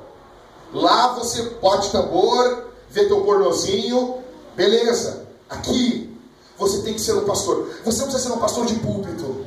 [0.72, 4.18] Lá você bote tambor, vê teu pornozinho,
[4.56, 5.26] beleza.
[5.48, 6.16] Aqui,
[6.58, 7.68] você tem que ser um pastor.
[7.84, 9.46] Você não precisa ser um pastor de púlpito.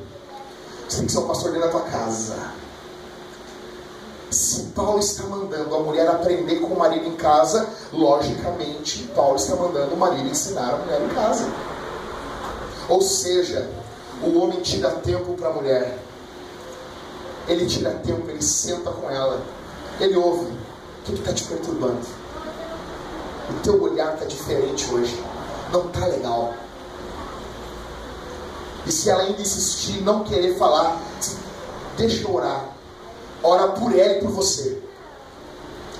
[0.87, 2.35] Você tem que ser um pastor dentro da tua casa.
[4.31, 9.57] Se Paulo está mandando a mulher aprender com o marido em casa, logicamente Paulo está
[9.57, 11.51] mandando o marido ensinar a mulher em casa.
[12.87, 13.69] Ou seja,
[14.23, 15.99] o homem tira tempo para a mulher.
[17.45, 19.41] Ele tira tempo, ele senta com ela.
[19.99, 20.45] Ele ouve.
[20.45, 21.99] O que está te perturbando?
[23.49, 25.21] O teu olhar está diferente hoje.
[25.73, 26.53] Não está legal.
[28.85, 31.01] E se ela ainda insistir, não querer falar,
[31.97, 32.80] Deixa eu orar.
[33.43, 34.81] Ora por ela e por você.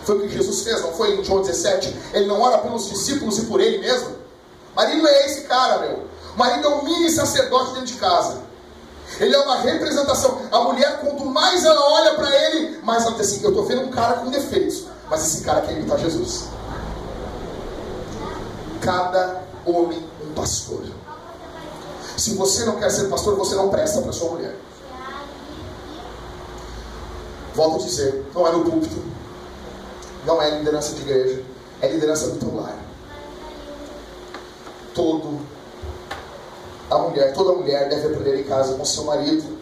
[0.03, 1.95] Foi o que Jesus fez, não foi em João 17?
[2.13, 4.15] Ele não ora pelos discípulos e por ele mesmo?
[4.75, 6.05] Marido é esse cara, meu.
[6.35, 8.41] Marido é um mini sacerdote dentro de casa.
[9.19, 10.41] Ele é uma representação.
[10.51, 13.83] A mulher, quanto mais ela olha para ele, mais ela diz assim: Eu estou vendo
[13.83, 16.45] um cara com defeitos, mas esse cara quer imitar Jesus.
[18.81, 20.81] Cada homem um pastor.
[22.17, 24.55] Se você não quer ser pastor, você não presta para sua mulher.
[27.61, 29.03] Volto a dizer, não é no púlpito,
[30.25, 31.43] não é liderança de igreja,
[31.79, 32.75] é liderança do teu lar.
[34.95, 35.39] Todo
[36.89, 39.59] a mulher, toda mulher deve aprender em casa com seu marido.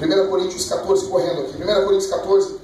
[0.00, 1.62] 1 Coríntios 14, correndo aqui.
[1.62, 2.58] 1 Coríntios 14,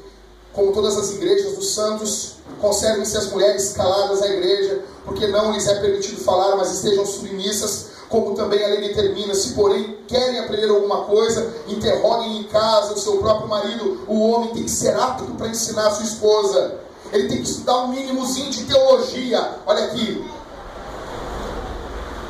[0.55, 5.68] como todas as igrejas dos santos, conservem-se as mulheres caladas à igreja, porque não lhes
[5.68, 9.35] é permitido falar, mas estejam submissas, como também a lei determina.
[9.35, 14.05] Se, porém, querem aprender alguma coisa, interroguem em casa o seu próprio marido.
[14.07, 16.79] O homem tem que ser apto para ensinar a sua esposa.
[17.12, 19.59] Ele tem que estudar um mínimozinho de teologia.
[19.67, 20.25] Olha aqui.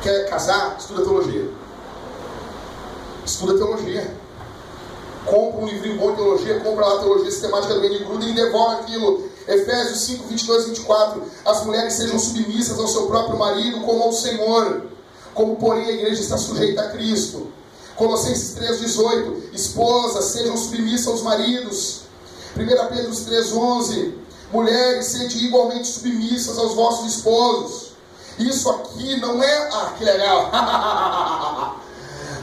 [0.01, 0.75] Quer casar?
[0.79, 1.49] Estuda teologia.
[3.23, 4.25] Estuda teologia
[5.25, 8.35] compra um livrinho bom de teologia, compra lá a teologia sistemática do Benny Gruden e
[8.35, 9.27] devolve aquilo.
[9.47, 11.23] Efésios 5, 22 e 24.
[11.43, 14.83] As mulheres sejam submissas ao seu próprio marido como ao Senhor,
[15.35, 17.51] como porém a igreja está sujeita a Cristo.
[17.95, 19.49] Colossenses 3, 18.
[19.53, 22.01] Esposas, sejam submissas aos maridos.
[22.57, 22.65] 1
[22.95, 24.17] Pedro 3, 11.
[24.51, 27.91] Mulheres, sejam igualmente submissas aos vossos esposos.
[28.39, 29.69] Isso aqui não é.
[29.71, 30.49] Ah, que legal!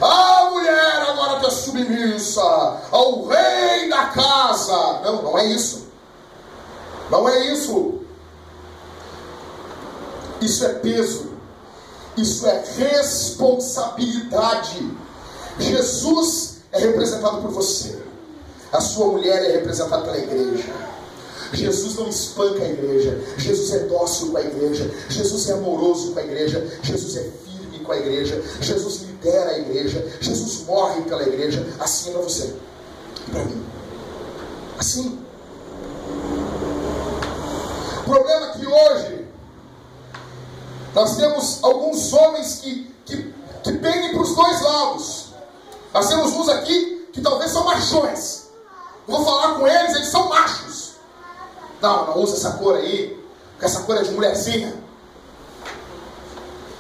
[0.01, 2.43] A mulher agora está submissa
[2.91, 5.01] ao rei da casa.
[5.05, 5.87] Não, não é isso.
[7.09, 8.01] Não é isso.
[10.41, 11.32] Isso é peso.
[12.17, 14.89] Isso é responsabilidade.
[15.59, 18.01] Jesus é representado por você.
[18.73, 20.73] A sua mulher é representada pela igreja.
[21.53, 23.21] Jesus não espanca a igreja.
[23.37, 24.91] Jesus é dócil com a igreja.
[25.09, 26.67] Jesus é amoroso com a igreja.
[26.83, 28.43] Jesus é firme com a igreja.
[28.61, 32.53] Jesus lidera a igreja, Jesus morre pela igreja, assim é você
[33.31, 33.63] para mim.
[34.79, 35.19] Assim.
[38.01, 39.22] O problema é que hoje
[40.95, 45.27] nós temos alguns homens que, que, que pendem para os dois lados.
[45.93, 48.51] Nós temos uns aqui que talvez são machões.
[49.07, 50.93] Vou falar com eles, eles são machos.
[51.81, 53.19] Não, não usa essa cor aí,
[53.53, 54.75] porque essa cor é de mulherzinha.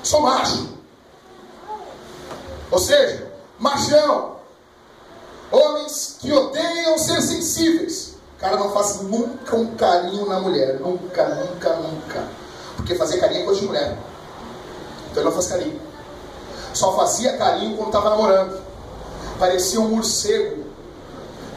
[0.02, 0.68] Sou macho.
[2.70, 4.36] Ou seja, machão.
[5.50, 8.16] Homens que odeiam ser sensíveis.
[8.36, 10.80] O cara não faz nunca um carinho na mulher.
[10.80, 12.41] Nunca, nunca, nunca.
[12.76, 13.98] Porque fazer carinho é coisa de mulher.
[15.10, 15.80] Então ele não faz carinho.
[16.74, 18.60] Só fazia carinho quando estava namorando.
[19.38, 20.64] Parecia um morcego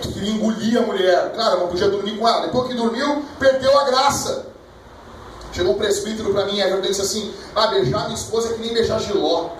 [0.01, 1.31] que queria engolir a mulher.
[1.33, 2.45] Claro, não podia dormir com ela.
[2.45, 4.47] Depois que dormiu, perdeu a graça.
[5.53, 8.73] Chegou um presbítero para mim, e disse assim: Ah, beijar minha esposa é que nem
[8.73, 9.51] beijar giló.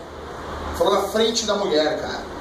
[0.77, 2.35] Falou na frente da mulher, cara.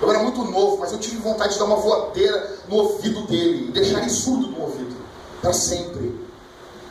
[0.00, 3.68] Eu era muito novo, mas eu tive vontade de dar uma voadeira no ouvido dele
[3.68, 4.94] e deixar ele surdo no ouvido.
[5.40, 6.20] Para sempre.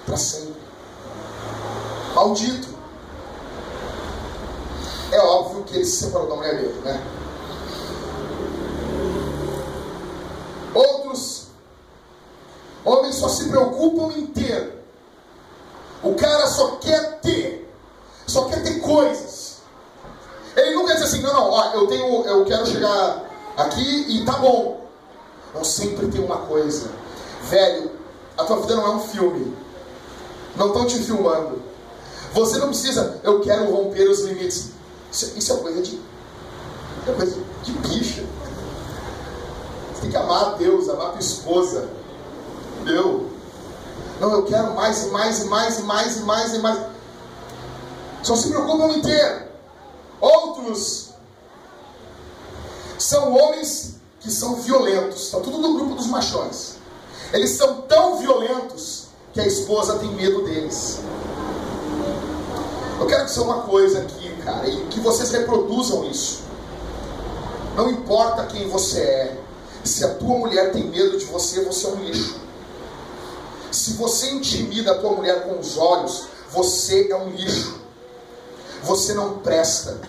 [0.05, 0.52] Para sempre.
[2.13, 2.69] Maldito.
[5.11, 7.03] É óbvio que ele se separou da mulher dele, né?
[10.73, 11.47] Outros
[12.83, 14.83] homens só se preocupam em ter.
[16.01, 17.71] O cara só quer ter.
[18.27, 19.61] Só quer ter coisas.
[20.55, 23.23] Ele nunca diz assim, não, não, ó, eu tenho, eu quero chegar
[23.57, 24.81] aqui e tá bom.
[25.53, 26.89] Não sempre tem uma coisa.
[27.43, 27.91] Velho,
[28.37, 29.55] a tua vida não é um filme.
[30.55, 31.72] Não estão te filmando.
[32.33, 34.71] Você não precisa, eu quero romper os limites.
[35.11, 36.01] Isso, isso é coisa de.
[37.07, 38.23] É coisa de bicha.
[39.93, 41.89] Você tem que amar Deus, amar a tua esposa.
[42.81, 43.29] Entendeu?
[44.19, 46.79] Não, eu quero mais e mais e mais e mais e mais e mais.
[48.23, 49.49] Só se preocupam em ter.
[50.19, 51.09] Outros
[52.97, 55.25] são homens que são violentos.
[55.25, 56.77] Está tudo no grupo dos machões.
[57.31, 60.99] Eles são tão violentos que a esposa tem medo deles.
[62.99, 66.43] Eu quero dizer uma coisa aqui, cara, e que vocês reproduzam isso.
[67.75, 69.37] Não importa quem você é,
[69.83, 72.39] se a tua mulher tem medo de você, você é um lixo.
[73.71, 77.81] Se você intimida a tua mulher com os olhos, você é um lixo.
[78.83, 79.99] Você não presta.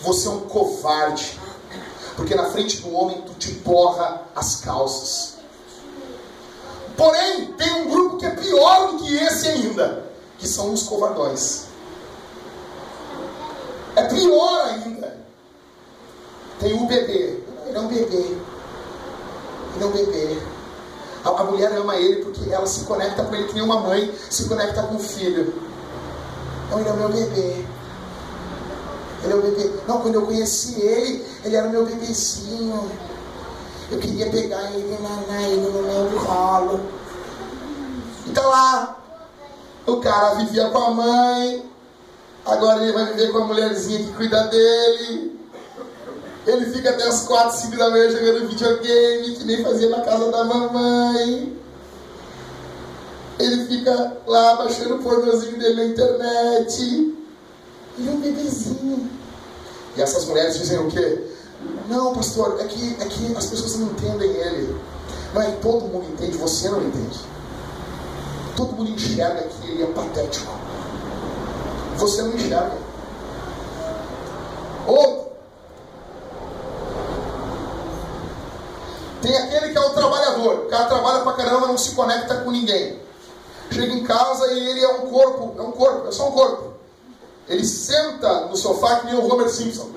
[0.00, 1.38] Você é um covarde.
[2.16, 5.34] Porque na frente do homem tu te porra as calças.
[6.96, 10.04] Porém, tem um grupo que é pior do que esse ainda,
[10.36, 11.67] que são os covardões.
[13.98, 15.16] É pior ainda.
[16.60, 17.42] tem um bebê.
[17.66, 18.36] Ele é um bebê.
[19.74, 20.38] Ele é um bebê.
[21.24, 24.14] A, a mulher ama ele porque ela se conecta com ele que nem uma mãe
[24.30, 25.52] se conecta com o filho.
[26.66, 27.64] Então ele é o meu bebê.
[29.24, 29.72] Ele é o bebê.
[29.88, 32.88] Não, quando eu conheci ele, ele era o meu bebezinho.
[33.90, 36.80] Eu queria pegar ele e nanar ele no meu colo.
[38.28, 38.96] Então lá,
[39.86, 41.68] o cara vivia com a mãe,
[42.48, 45.38] agora ele vai viver com a mulherzinha que cuida dele.
[46.46, 50.30] Ele fica até as 4, 5 da manhã jogando videogame, que nem fazia na casa
[50.30, 51.56] da mamãe.
[53.38, 56.82] Ele fica lá baixando o pornozinho dele na internet.
[57.98, 59.10] Ele é um bebezinho.
[59.96, 61.20] E essas mulheres dizem o quê?
[61.88, 64.76] Não, pastor, é que, é que as pessoas não entendem ele.
[65.34, 67.18] Não é todo mundo entende, você não entende.
[68.56, 70.52] Todo mundo enxerga que ele é patético.
[71.98, 72.78] Você não enxerga.
[74.86, 75.32] Outro.
[79.20, 80.54] Tem aquele que é o trabalhador.
[80.60, 83.00] O cara trabalha pra caramba, não se conecta com ninguém.
[83.70, 86.72] Chega em casa e ele é um corpo, é um corpo, é só um corpo.
[87.48, 89.90] Ele senta no sofá que nem o Homer Simpson.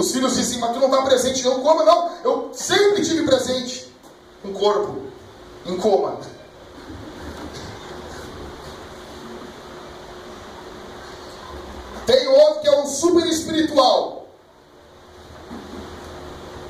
[0.00, 1.60] Os filhos dizem, mas tu não está presente não.
[1.60, 2.10] Como não?
[2.24, 3.86] Eu sempre tive presente.
[4.42, 4.98] Um corpo
[5.66, 6.18] em coma.
[12.06, 14.26] Tem outro que é um super espiritual.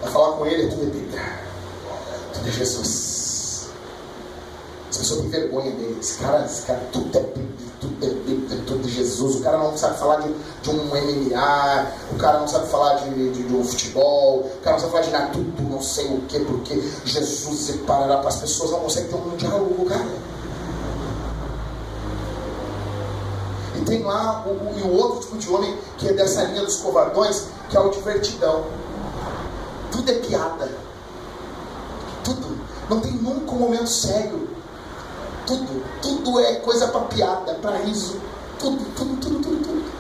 [0.01, 1.41] Vai falar com ele, tudo é Bíblia.
[2.35, 3.10] Tudo é Jesus.
[5.01, 5.97] As pessoas têm vergonha dele.
[5.99, 9.37] Esse cara, esse cara, tudo é Bíblia, tudo é Bíblia, tudo é Jesus.
[9.37, 10.29] O cara não sabe falar de,
[10.63, 14.77] de um MMA, o cara não sabe falar de, de, de um futebol, o cara
[14.77, 18.37] não sabe falar de nada, tudo, não sei o que, porque Jesus separará para as
[18.37, 20.07] pessoas, não consegue ter um diálogo, cara.
[23.75, 26.63] E tem lá o, o, e o outro tipo de homem que é dessa linha
[26.63, 28.67] dos covardões, que é o divertidão.
[29.91, 30.71] Tudo é piada.
[32.23, 32.61] Tudo.
[32.91, 34.50] Não tem nunca um momento sério.
[35.47, 35.85] Tudo.
[36.01, 38.21] Tudo é coisa para piada, para riso.
[38.59, 39.91] Tudo, tudo, tudo, tudo, tudo.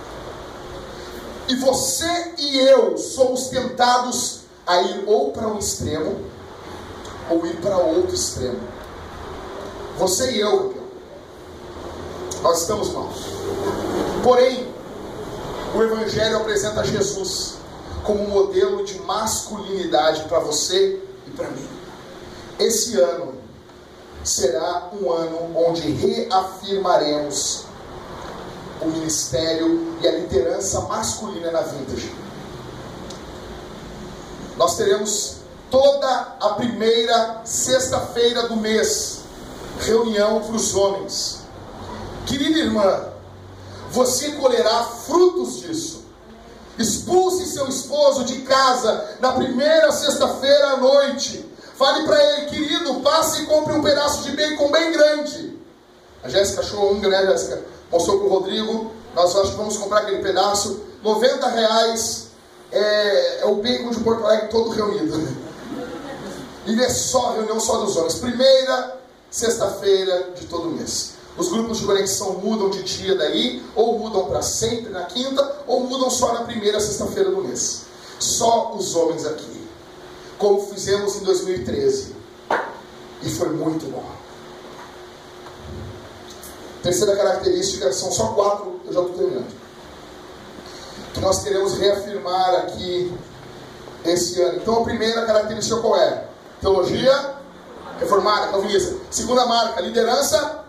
[1.48, 6.24] E você e eu somos tentados a ir ou para um extremo
[7.28, 8.60] ou ir para outro extremo.
[9.98, 10.74] Você e eu,
[12.42, 13.08] nós estamos mal.
[14.22, 14.68] Porém,
[15.74, 17.54] o Evangelho apresenta Jesus
[18.04, 21.68] como modelo de masculinidade para você e para mim.
[22.58, 23.39] Esse ano
[24.24, 27.64] será um ano onde reafirmaremos
[28.80, 32.14] o ministério e a liderança masculina na Vintage.
[34.56, 35.36] Nós teremos
[35.70, 39.20] toda a primeira sexta-feira do mês
[39.80, 41.40] reunião para os homens.
[42.26, 43.08] Querida irmã,
[43.90, 46.04] você colherá frutos disso.
[46.78, 51.49] Expulse seu esposo de casa na primeira sexta-feira à noite.
[51.80, 55.58] Fale para ele, querido, passe e compre um pedaço de bacon bem grande.
[56.22, 57.64] A Jéssica achou um, né, Jéssica?
[57.90, 58.92] Mostrou para o Rodrigo.
[59.14, 60.78] Nós acho que vamos comprar aquele pedaço.
[61.02, 62.26] 90 reais
[62.70, 65.26] é, é o bacon de Porto Alegre todo reunido.
[66.66, 68.16] E é só reunião só dos homens.
[68.16, 69.00] Primeira
[69.30, 71.14] sexta-feira de todo mês.
[71.38, 75.80] Os grupos de conexão mudam de dia daí, ou mudam para sempre na quinta, ou
[75.84, 77.84] mudam só na primeira sexta-feira do mês.
[78.18, 79.59] Só os homens aqui.
[80.40, 82.16] Como fizemos em 2013.
[83.22, 84.04] E foi muito bom.
[86.82, 89.60] Terceira característica, são só quatro, eu já estou terminando.
[91.12, 93.12] Que nós queremos reafirmar aqui
[94.04, 94.56] esse ano.
[94.56, 96.24] Então a primeira característica qual é?
[96.60, 97.34] Teologia
[97.98, 98.96] reformada, calvinista.
[99.10, 100.64] Segunda marca, liderança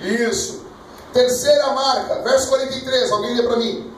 [0.00, 0.62] isso.
[1.12, 3.91] Terceira marca, verso 43, alguém lê para mim.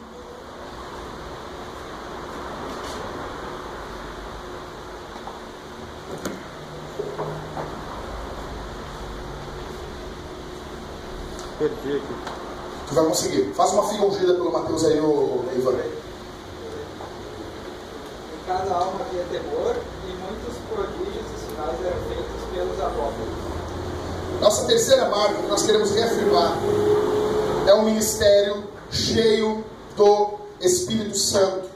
[13.15, 13.53] Conseguir.
[13.55, 15.71] Faça uma fila ungida pelo Mateus aí, o Ivan.
[15.71, 15.93] Em
[18.45, 23.35] cada alma temor, e muitos prodígios e sinais eram feitos pelos apóstolos.
[24.41, 26.59] Nossa terceira marca que nós queremos reafirmar
[27.69, 29.65] é um ministério cheio
[29.97, 31.71] do Espírito Santo.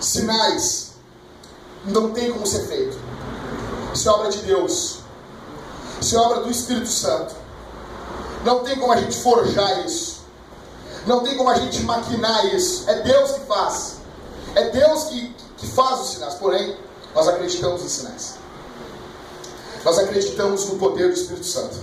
[0.00, 0.92] Sinais
[1.86, 2.96] não tem como ser feito.
[3.92, 5.00] Isso é obra de Deus.
[6.00, 7.42] Isso é obra do Espírito Santo.
[8.44, 10.22] Não tem como a gente forjar isso.
[11.06, 12.88] Não tem como a gente maquinar isso.
[12.88, 13.96] É Deus que faz.
[14.54, 16.34] É Deus que, que faz os sinais.
[16.34, 16.76] Porém,
[17.14, 18.34] Nós acreditamos em sinais.
[19.84, 21.76] Nós acreditamos no poder do Espírito Santo.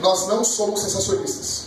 [0.00, 1.64] Nós não somos sensacionistas.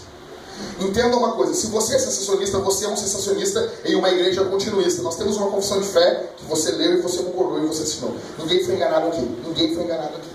[0.80, 5.02] Entenda uma coisa: se você é sensacionista, você é um sensacionista em uma igreja continuista.
[5.02, 8.16] Nós temos uma confissão de fé que você leu e você concordou e você assinou.
[8.40, 9.22] Ninguém foi enganado aqui.
[9.46, 10.30] Ninguém foi enganado aqui.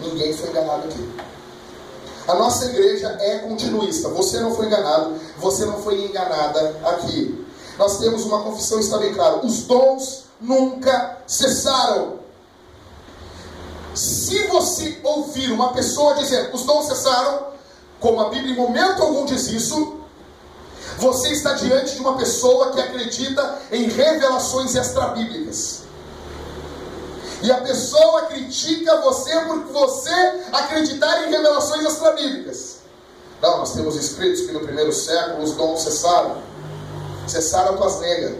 [0.00, 1.35] Ninguém foi enganado aqui.
[2.28, 4.08] A nossa igreja é continuista.
[4.08, 7.46] Você não foi enganado, você não foi enganada aqui.
[7.78, 12.16] Nós temos uma confissão, está bem claro: os dons nunca cessaram.
[13.94, 17.46] Se você ouvir uma pessoa dizer os dons cessaram,
[18.00, 20.00] como a Bíblia em momento algum diz isso,
[20.98, 25.85] você está diante de uma pessoa que acredita em revelações extrabíblicas.
[27.46, 30.10] E a pessoa critica você por você
[30.52, 32.78] acreditar em revelações extrabíblicas.
[33.40, 36.42] Não, nós temos escritos que no primeiro século os dons cessaram.
[37.28, 38.36] Cessaram com as negras.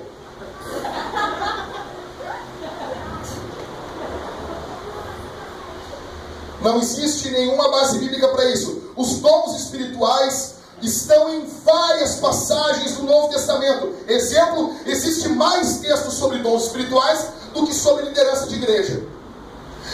[6.60, 8.90] Não existe nenhuma base bíblica para isso.
[8.96, 10.55] Os dons espirituais
[10.86, 13.94] estão em várias passagens do Novo Testamento.
[14.06, 19.02] Exemplo, existe mais textos sobre dons espirituais do que sobre liderança de igreja.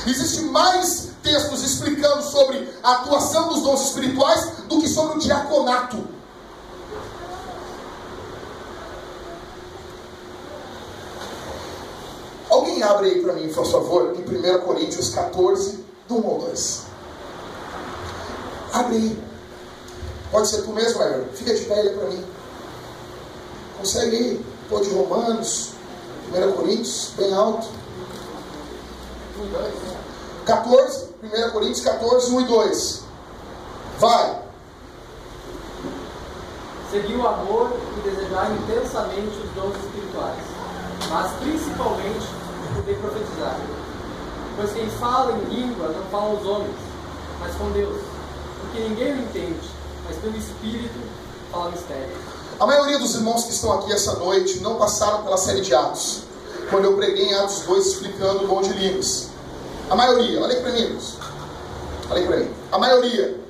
[0.06, 6.04] Existe mais textos explicando sobre a atuação dos dons espirituais do que sobre o diaconato.
[12.50, 16.82] Alguém abre aí para mim, por favor, em 1 Coríntios 14, do 1 ao 2.
[18.74, 19.31] Abre aí.
[20.32, 21.26] Pode ser tu mesmo, Ever.
[21.34, 22.24] Fica de pé para mim.
[23.78, 24.46] Consegue ir?
[24.70, 25.72] Pô, de Romanos,
[26.34, 27.68] 1 Coríntios, bem alto.
[30.46, 33.02] 14, 1 Coríntios 14, 1 e 2.
[33.98, 34.42] Vai.
[36.90, 40.44] Seguir o amor e desejar intensamente os dons espirituais,
[41.10, 42.26] mas principalmente
[42.74, 43.60] poder profetizar.
[44.56, 46.76] Pois quem fala em língua não fala aos homens,
[47.40, 48.00] mas com Deus,
[48.60, 49.71] porque ninguém o entende,
[50.04, 50.98] mas pelo Espírito
[51.50, 52.16] fala mistério.
[52.58, 56.22] A maioria dos irmãos que estão aqui essa noite não passaram pela série de Atos,
[56.70, 59.28] quando eu preguei em Atos 2 explicando o dom de línguas.
[59.90, 61.18] A maioria, olha aqui para mim, irmãos.
[62.08, 62.50] Olha aqui para mim.
[62.70, 63.40] A maioria,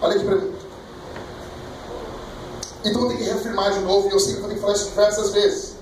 [0.00, 0.54] olha aqui para mim.
[2.84, 4.74] Então eu tenho que reafirmar de novo, e eu sei que vou ter que falar
[4.74, 5.74] isso diversas vezes.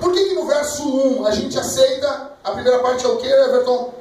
[0.00, 3.26] Por que, que no verso 1 a gente aceita a primeira parte é o que,
[3.26, 3.92] Everton?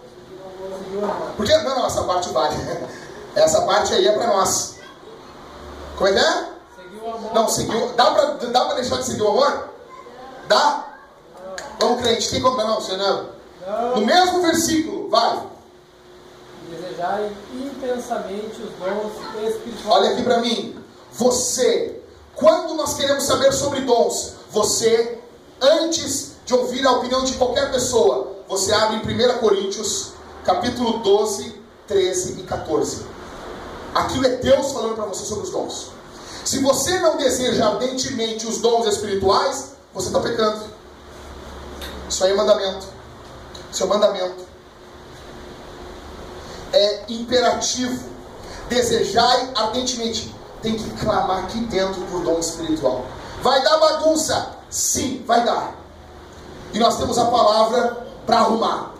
[1.36, 2.56] Porque, não, não, essa parte vale.
[3.36, 4.77] Essa parte aí é para nós.
[5.98, 6.48] Como é que é?
[7.34, 7.94] Não, seguiu.
[7.96, 9.70] Dá para dá pra deixar de seguir o amor?
[10.48, 10.86] Dá?
[11.80, 12.58] Vamos, crente, tem como?
[12.58, 13.30] Não, você não.
[13.96, 15.44] No mesmo versículo, vai.
[16.70, 19.12] Desejarem intensamente os dons
[19.48, 19.86] espirituais.
[19.88, 20.76] Olha aqui para mim.
[21.14, 22.02] Você,
[22.36, 25.20] quando nós queremos saber sobre dons, você,
[25.60, 30.12] antes de ouvir a opinião de qualquer pessoa, você abre em 1 Coríntios,
[30.46, 33.17] capítulo 12, 13 e 14.
[33.94, 35.92] Aquilo é Deus falando para você sobre os dons.
[36.46, 40.64] Se você não deseja ardentemente os dons espirituais, você está pecando.
[42.08, 42.88] Isso aí é mandamento.
[43.72, 44.46] Isso é mandamento.
[46.72, 48.08] É imperativo.
[48.70, 50.34] Desejai ardentemente.
[50.62, 53.06] Tem que clamar aqui dentro por dom espiritual.
[53.42, 54.56] Vai dar bagunça?
[54.70, 55.76] Sim, vai dar.
[56.74, 58.97] E nós temos a palavra para arrumar.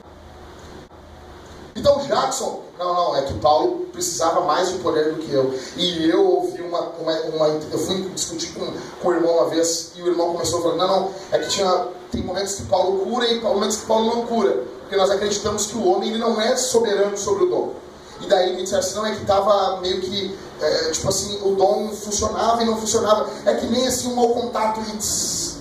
[1.78, 5.54] Então Jackson, não, não, é que Paulo precisava mais de poder do que eu.
[5.78, 8.66] E eu ouvi uma, uma, uma eu fui discutir com,
[9.02, 11.88] com o irmão uma vez e o irmão começou falar, não, não, é que tinha,
[12.12, 14.64] tem momentos que Paulo cura e momentos que Paulo não cura.
[14.82, 17.74] Porque nós acreditamos que o homem ele não é soberano sobre o dom.
[18.22, 21.56] E daí me disseram assim, não, é que estava meio que, é, tipo assim, o
[21.56, 23.30] dom funcionava e não funcionava.
[23.46, 25.58] É que nem assim um mau contato e tss,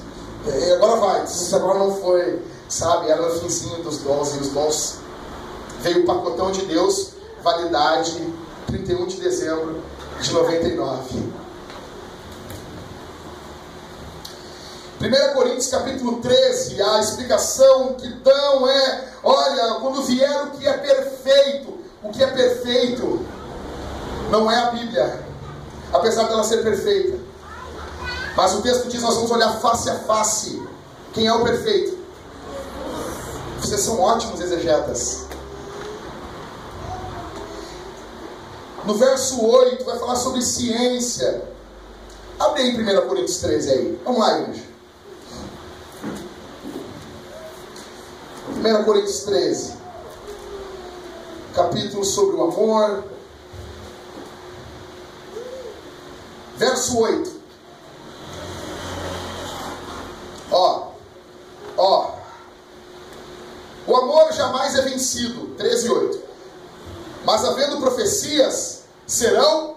[0.47, 3.09] é, agora vai, tss, agora não foi sabe?
[3.09, 4.97] Era no finzinho dos dons e os dons.
[5.81, 7.13] Veio o pacotão de Deus,
[7.43, 8.35] validade
[8.67, 9.83] 31 de dezembro
[10.21, 11.47] de 99.
[14.99, 20.73] 1 Coríntios capítulo 13, a explicação que dão é: olha, quando vier o que é
[20.73, 23.25] perfeito, o que é perfeito
[24.31, 25.21] não é a Bíblia,
[25.93, 27.19] apesar dela ser perfeita.
[28.37, 30.63] Mas o texto diz: nós vamos olhar face a face.
[31.13, 31.97] Quem é o perfeito?
[33.61, 35.26] Vocês são ótimos exegetas.
[38.87, 41.43] No verso 8 vai falar sobre ciência.
[42.39, 44.01] Abre aí 1 Coríntios 13 aí.
[44.05, 44.63] Vamos lá, igreja.
[48.53, 49.75] 1 Coríntios 13.
[51.53, 53.05] Capítulo sobre o amor.
[56.57, 57.33] Verso 8.
[60.53, 60.91] Ó.
[61.77, 62.11] Ó.
[64.33, 65.55] jamais é vencido.
[65.57, 66.27] 13 e 8.
[67.25, 68.76] Mas havendo profecias,
[69.07, 69.77] serão.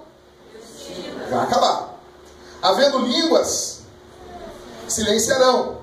[1.29, 1.99] Vai acabar.
[2.61, 3.81] Havendo línguas,
[4.87, 5.77] silenciarão.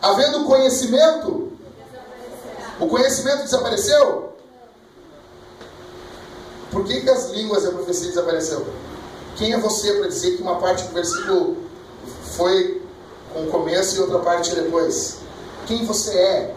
[0.00, 1.52] Havendo conhecimento,
[2.80, 4.32] o conhecimento desapareceu?
[6.70, 8.66] Por que, que as línguas e a profecia desapareceu?
[9.36, 11.56] Quem é você para dizer que uma parte do versículo
[12.36, 12.82] foi
[13.32, 15.18] com o começo e outra parte depois?
[15.66, 16.54] Quem você é?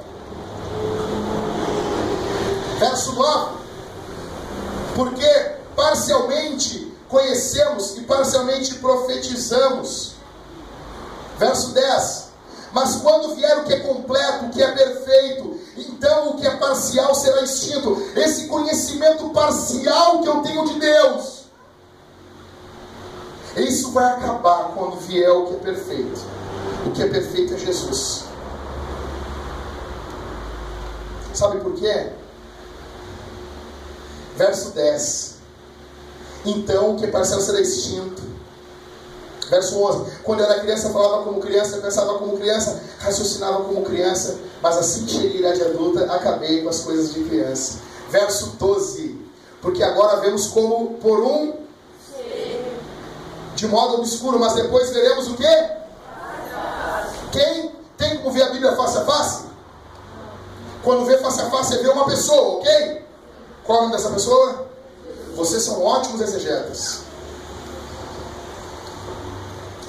[2.80, 3.58] Verso 9.
[4.96, 10.14] Porque parcialmente conhecemos e parcialmente profetizamos.
[11.38, 12.32] Verso 10.
[12.72, 16.56] Mas quando vier o que é completo, o que é perfeito, então o que é
[16.56, 18.02] parcial será extinto.
[18.16, 21.42] Esse conhecimento parcial que eu tenho de Deus,
[23.58, 26.22] isso vai acabar quando vier o que é perfeito.
[26.86, 28.24] O que é perfeito é Jesus.
[31.34, 32.12] Sabe por quê?
[34.38, 35.31] Verso 10.
[36.46, 38.32] Então o que parcial será extinto
[39.52, 44.78] Verso 11: Quando era criança, falava como criança, pensava como criança, raciocinava como criança, mas
[44.78, 47.80] assim que cheguei à idade adulta, acabei com as coisas de criança.
[48.10, 49.20] Verso 12:
[49.62, 51.60] Porque agora vemos como por um
[53.56, 55.70] de modo obscuro, mas depois veremos o quê?
[57.34, 59.44] Quem tem como ver a Bíblia face a face?
[60.82, 63.06] Quando vê face a face, é ver uma pessoa, ok?
[63.66, 64.71] Qual é o nome dessa pessoa?
[65.36, 67.00] Vocês são ótimos exegetas.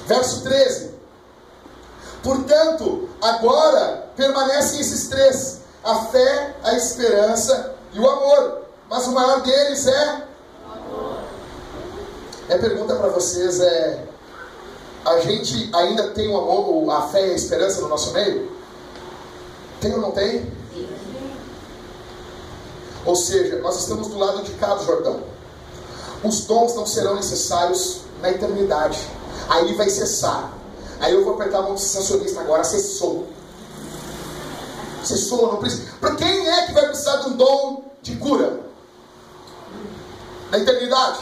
[0.07, 0.91] Verso 13.
[2.21, 8.63] Portanto, agora permanecem esses três: a fé, a esperança e o amor.
[8.89, 10.27] Mas o maior deles é.
[12.49, 14.03] É pergunta para vocês é
[15.05, 18.49] a gente ainda tem o amor, a fé e a esperança no nosso meio?
[19.81, 20.49] Tem ou não tem?
[23.05, 25.32] Ou seja, nós estamos do lado de cá do Jordão.
[26.23, 29.07] Os dons não serão necessários na eternidade.
[29.49, 30.53] Aí vai cessar.
[30.99, 33.27] Aí eu vou apertar a mão do sensacionista agora, cessou.
[35.03, 35.91] Cessou, não precisa.
[35.99, 38.61] Para quem é que vai precisar de um dom de cura?
[40.49, 41.19] Na eternidade?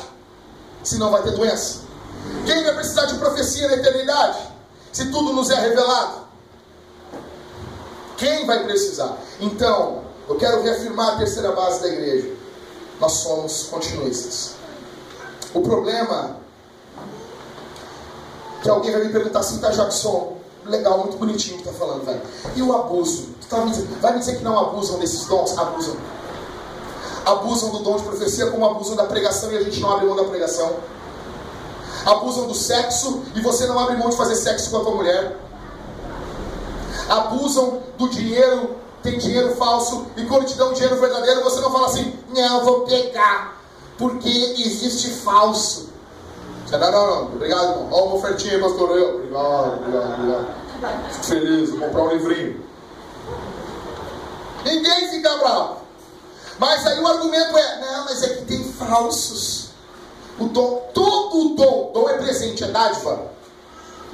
[0.84, 1.80] Se não vai ter doença.
[2.46, 4.38] Quem vai precisar de profecia na eternidade?
[4.92, 6.22] Se tudo nos é revelado.
[8.18, 9.18] Quem vai precisar?
[9.40, 12.36] Então, eu quero reafirmar a terceira base da igreja.
[13.00, 14.61] Nós somos continuistas.
[15.54, 16.38] O problema
[18.62, 22.22] que alguém vai me perguntar assim, tá, Jackson, legal, muito bonitinho que tá falando, velho.
[22.56, 23.30] E o abuso?
[23.42, 25.58] Tu tá me dizendo, vai me dizer que não abusam desses dons?
[25.58, 25.96] Abusam.
[27.26, 30.16] Abusam do dom de profecia como abusam da pregação e a gente não abre mão
[30.16, 30.76] da pregação.
[32.06, 35.38] Abusam do sexo e você não abre mão de fazer sexo com a tua mulher.
[37.10, 41.88] Abusam do dinheiro, tem dinheiro falso, e quando te dão dinheiro verdadeiro, você não fala
[41.88, 43.61] assim, não, vou pegar,
[44.02, 44.28] porque
[44.58, 45.92] existe falso.
[46.72, 47.90] Não, não, não, obrigado, irmão.
[47.92, 48.98] Olha uma ofertinha aí, pastor.
[48.98, 51.12] Eu, obrigado, obrigado, obrigado.
[51.12, 52.66] Fico feliz, vou comprar um livrinho.
[54.66, 55.78] Ninguém fica bravo.
[56.58, 59.70] Mas aí o argumento é, não, mas é que tem falsos.
[60.40, 63.32] O dom, todo dom, dom é presente, é dádiva.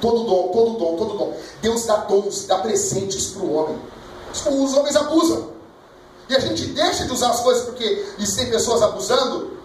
[0.02, 1.36] Todo dom, todo dom, todo dom.
[1.62, 3.80] Deus dá dons, dá presentes para o homem.
[4.32, 5.48] Os homens abusam.
[6.28, 9.57] E a gente deixa de usar as coisas porque existem pessoas abusando.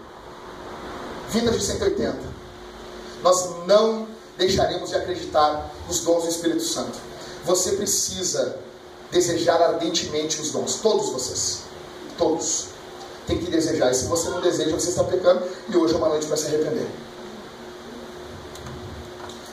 [1.30, 2.34] Vindas de 180
[3.24, 4.06] nós não
[4.36, 6.98] deixaremos de acreditar nos dons do Espírito Santo.
[7.46, 8.58] Você precisa
[9.10, 11.62] desejar ardentemente os dons, todos vocês,
[12.18, 12.66] todos.
[13.26, 16.10] Tem que desejar, e se você não deseja, você está pecando, e hoje é uma
[16.10, 16.86] noite para se arrepender.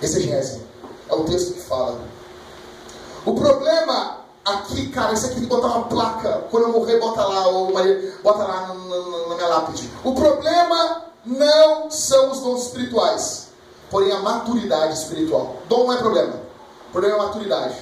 [0.02, 0.60] Exegese,
[1.08, 2.02] é o texto que fala.
[3.26, 7.24] O problema aqui, cara, isso aqui tem que botar uma placa, quando eu morrer, bota
[7.24, 7.72] lá, ou
[8.22, 8.68] bota lá
[9.30, 9.90] na minha lápide.
[10.04, 13.52] O problema não são os dons espirituais
[13.92, 15.58] porém a maturidade espiritual.
[15.68, 16.34] Dom não é problema,
[16.88, 17.76] o problema é a maturidade.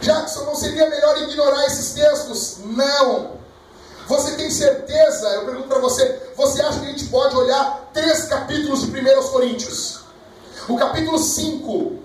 [0.00, 2.56] Jackson, não seria melhor ignorar esses textos?
[2.64, 3.40] Não.
[4.08, 5.28] Você tem certeza?
[5.28, 9.28] Eu pergunto para você: você acha que a gente pode olhar três capítulos de 1
[9.28, 10.00] Coríntios?
[10.68, 11.98] O capítulo 5,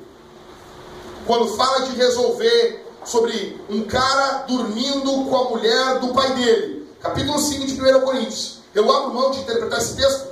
[1.25, 6.87] quando fala de resolver sobre um cara dormindo com a mulher do pai dele.
[7.01, 8.59] Capítulo 5 de 1 Coríntios.
[8.75, 10.27] Eu abro mão de interpretar esse texto?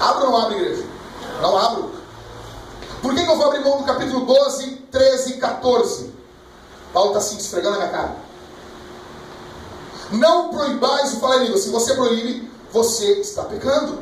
[0.00, 0.84] Abro ou não abro, igreja?
[1.40, 1.90] Não abro.
[3.00, 6.12] Por que, que eu vou abrir mão do capítulo 12, 13 e 14?
[6.92, 8.16] Paulo está assim esfregando a minha cara.
[10.10, 11.58] Não proibais o falar em língua.
[11.58, 14.00] Se você proíbe, você está pecando.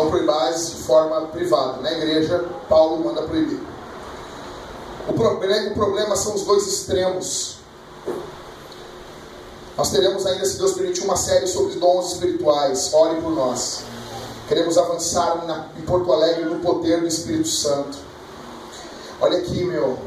[0.00, 1.82] Não proibais de forma privada.
[1.82, 3.60] Na igreja, Paulo manda proibir.
[5.06, 7.56] O o problema são os dois extremos.
[9.76, 12.94] Nós teremos ainda, se Deus permitir, uma série sobre dons espirituais.
[12.94, 13.82] Ore por nós.
[14.48, 17.98] Queremos avançar na, em Porto Alegre no poder do Espírito Santo.
[19.20, 19.98] Olha aqui, meu.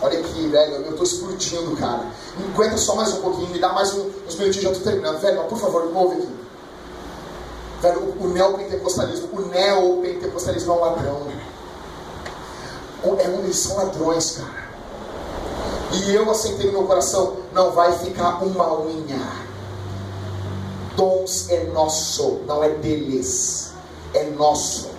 [0.00, 0.74] Olha aqui, velho.
[0.76, 2.06] Eu estou explodindo, cara.
[2.36, 3.48] Me aguenta só mais um pouquinho.
[3.48, 5.18] Me dá mais um, uns minutinhos, já estou terminando.
[5.18, 6.47] Velho, por favor, me ouve aqui.
[7.80, 11.28] Velho, o, neopentecostalismo, o neopentecostalismo é um ladrão.
[13.18, 14.68] É, eles são ladrões, cara.
[15.92, 19.20] E eu assentei no meu coração, não vai ficar uma unha.
[20.96, 23.72] Dons é nosso, não é deles.
[24.12, 24.90] É nosso.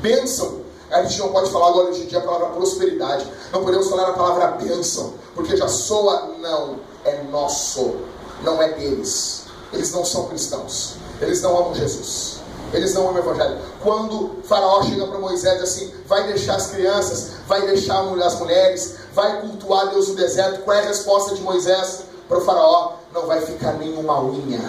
[0.00, 0.60] Bênção.
[0.90, 3.26] A gente não pode falar agora hoje em dia a palavra prosperidade.
[3.52, 7.96] Não podemos falar a palavra bênção, porque já soa, não, é nosso,
[8.42, 9.42] não é deles.
[9.72, 10.94] Eles não são cristãos.
[11.20, 12.40] Eles não amam Jesus.
[12.72, 13.58] Eles não amam o Evangelho.
[13.82, 19.40] Quando Faraó chega para Moisés assim: vai deixar as crianças, vai deixar as mulheres, vai
[19.40, 20.62] cultuar Deus no deserto.
[20.62, 22.94] Qual é a resposta de Moisés para o Faraó?
[23.14, 24.60] Não vai ficar nenhuma unha.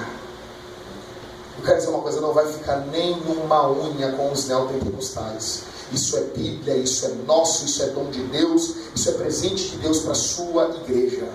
[1.57, 5.63] Eu quero dizer uma coisa: não vai ficar nenhuma unha com os neopentecostais.
[5.91, 9.77] Isso é Bíblia, isso é nosso, isso é dom de Deus, isso é presente de
[9.77, 11.27] Deus para a sua igreja.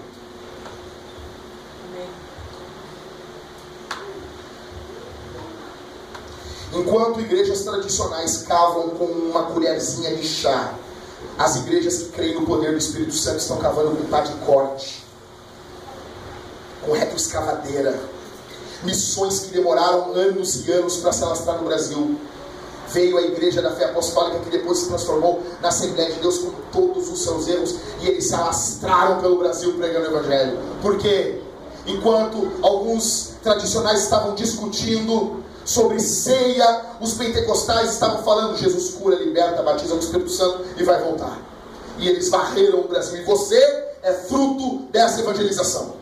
[6.75, 10.73] Enquanto igrejas tradicionais cavam com uma colherzinha de chá,
[11.39, 15.05] as igrejas que creem no poder do Espírito Santo estão cavando com pá de corte,
[16.83, 18.01] com retroescavadeira.
[18.83, 22.18] Missões que demoraram anos e anos para se alastrar no Brasil.
[22.89, 26.51] Veio a igreja da fé apostólica que depois se transformou na Assembleia de Deus com
[26.73, 30.59] todos os seus erros e eles se alastraram pelo Brasil pregando o Evangelho.
[30.81, 31.41] Por quê?
[31.87, 39.91] Enquanto alguns tradicionais estavam discutindo sobre ceia, os pentecostais estavam falando: Jesus cura, liberta, batiza
[39.91, 41.39] com o Espírito Santo e vai voltar.
[41.99, 43.19] E eles varreram o Brasil.
[43.19, 43.59] E você
[44.03, 45.95] é fruto dessa evangelização.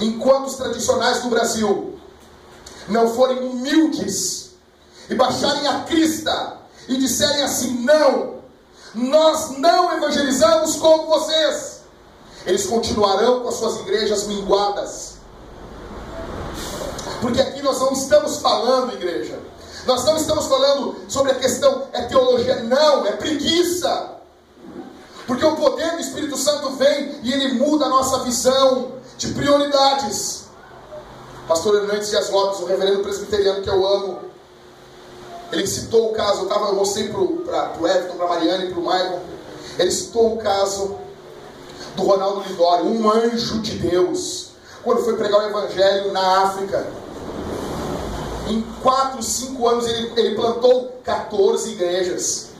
[0.00, 1.98] Enquanto os tradicionais do Brasil
[2.88, 4.50] não forem humildes
[5.08, 6.58] e baixarem a crista
[6.88, 8.42] e disserem assim: não,
[8.94, 11.82] nós não evangelizamos como vocês,
[12.44, 15.21] eles continuarão com as suas igrejas minguadas
[17.22, 19.38] porque aqui nós não estamos falando, igreja.
[19.86, 24.16] Nós não estamos falando sobre a questão é teologia, não, é preguiça.
[25.26, 30.46] Porque o poder do Espírito Santo vem e ele muda a nossa visão de prioridades.
[31.46, 34.18] Pastor Hernandes Dias Lopes, o reverendo presbiteriano que eu amo,
[35.52, 38.70] ele citou o caso, eu, tava, eu mostrei para o Everton, para a Mariana e
[38.72, 39.20] para o Michael,
[39.78, 40.96] ele citou o caso
[41.94, 44.48] do Ronaldo Lidório, um anjo de Deus,
[44.82, 47.01] quando foi pregar o Evangelho na África.
[48.48, 52.50] Em 4, 5 anos ele, ele plantou 14 igrejas.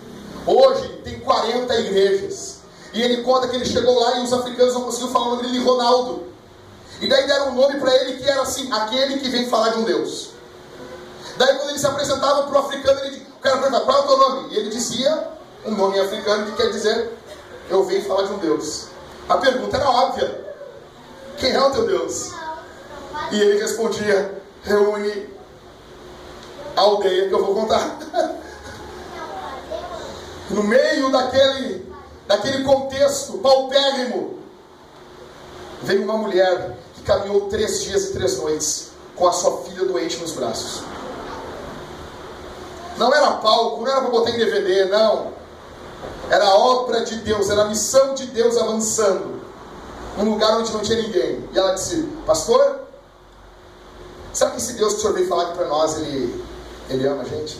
[0.46, 2.60] Hoje tem 40 igrejas.
[2.92, 5.50] E ele conta que ele chegou lá e os africanos não conseguiam falar o nome
[5.50, 6.26] de Ronaldo.
[7.00, 9.78] E daí deram um nome para ele que era assim, aquele que vem falar de
[9.78, 10.30] um Deus.
[11.36, 14.06] Daí quando ele se apresentava para o africano, ele, o cara perguntava, qual é o
[14.06, 14.54] teu nome?
[14.54, 15.28] E ele dizia
[15.64, 17.10] um nome africano que quer dizer,
[17.70, 18.86] eu venho falar de um Deus.
[19.28, 20.54] A pergunta era óbvia.
[21.38, 22.30] Quem é o teu Deus?
[23.30, 25.28] E ele respondia, reúne
[26.76, 27.98] a aldeia que eu vou contar.
[30.50, 31.92] no meio daquele,
[32.26, 34.38] daquele contexto paupérrimo,
[35.82, 40.18] veio uma mulher que caminhou três dias e três noites com a sua filha doente
[40.18, 40.82] nos braços.
[42.96, 45.32] Não era palco, não era para botar em DVD, não.
[46.30, 49.42] Era a obra de Deus, era a missão de Deus avançando.
[50.16, 51.48] Num lugar onde não tinha ninguém.
[51.52, 52.82] E ela disse, pastor,
[54.32, 56.44] sabe que esse Deus que o senhor veio falar aqui para nós, ele
[56.88, 57.58] ele ama a gente?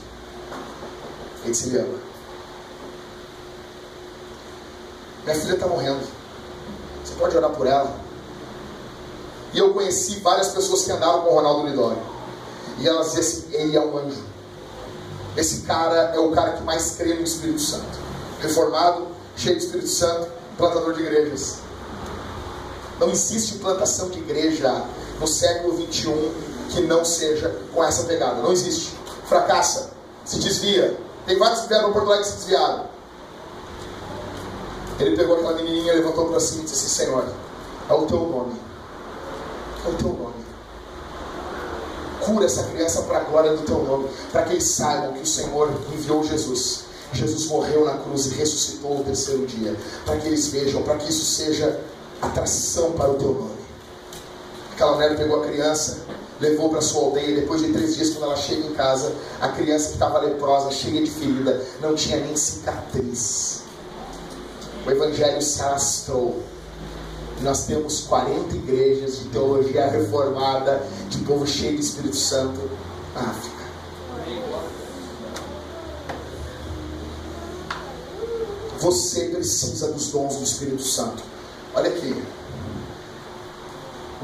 [1.44, 1.98] Ele se ama.
[5.24, 6.06] Minha filha está morrendo.
[7.04, 7.94] Você pode orar por ela?
[9.52, 12.02] E eu conheci várias pessoas que andavam com o Ronaldo Lidório.
[12.78, 14.22] E elas diziam assim: ele é um anjo.
[15.36, 17.98] Esse cara é o cara que mais crê no Espírito Santo.
[18.40, 21.58] Reformado, cheio do Espírito Santo, plantador de igrejas.
[22.98, 24.84] Não existe plantação de igreja
[25.18, 28.42] no século 21 que não seja com essa pegada.
[28.42, 28.92] Não existe
[29.26, 29.90] fracassa,
[30.24, 30.96] se desvia.
[31.26, 32.84] Tem vários que vieram para Porto Alegre e se desviaram.
[34.98, 37.24] Ele pegou aquela menininha, levantou para cima e disse assim: Senhor,
[37.88, 38.54] é o teu nome.
[39.84, 40.42] É o teu nome.
[42.20, 45.26] Cura essa criança para a glória do teu nome, para que eles saibam que o
[45.26, 46.84] Senhor enviou Jesus.
[47.12, 51.10] Jesus morreu na cruz e ressuscitou no terceiro dia, para que eles vejam, para que
[51.10, 51.80] isso seja
[52.20, 53.62] atração para o teu nome.
[54.72, 55.98] Aquela mulher pegou a criança
[56.42, 57.36] levou para sua aldeia.
[57.36, 61.02] Depois de três dias, quando ela chega em casa, a criança que estava leprosa, cheia
[61.02, 63.62] de ferida, não tinha nem cicatriz.
[64.84, 66.42] O evangelho se alastrou.
[67.40, 72.60] Nós temos 40 igrejas de teologia reformada, de povo cheio de Espírito Santo
[73.14, 73.62] na África.
[78.78, 81.22] Você precisa dos dons do Espírito Santo.
[81.74, 82.41] Olha aqui.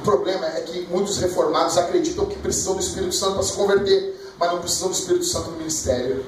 [0.08, 4.50] Problema é que muitos reformados acreditam que precisam do Espírito Santo para se converter, mas
[4.50, 6.24] não precisam do Espírito Santo no ministério.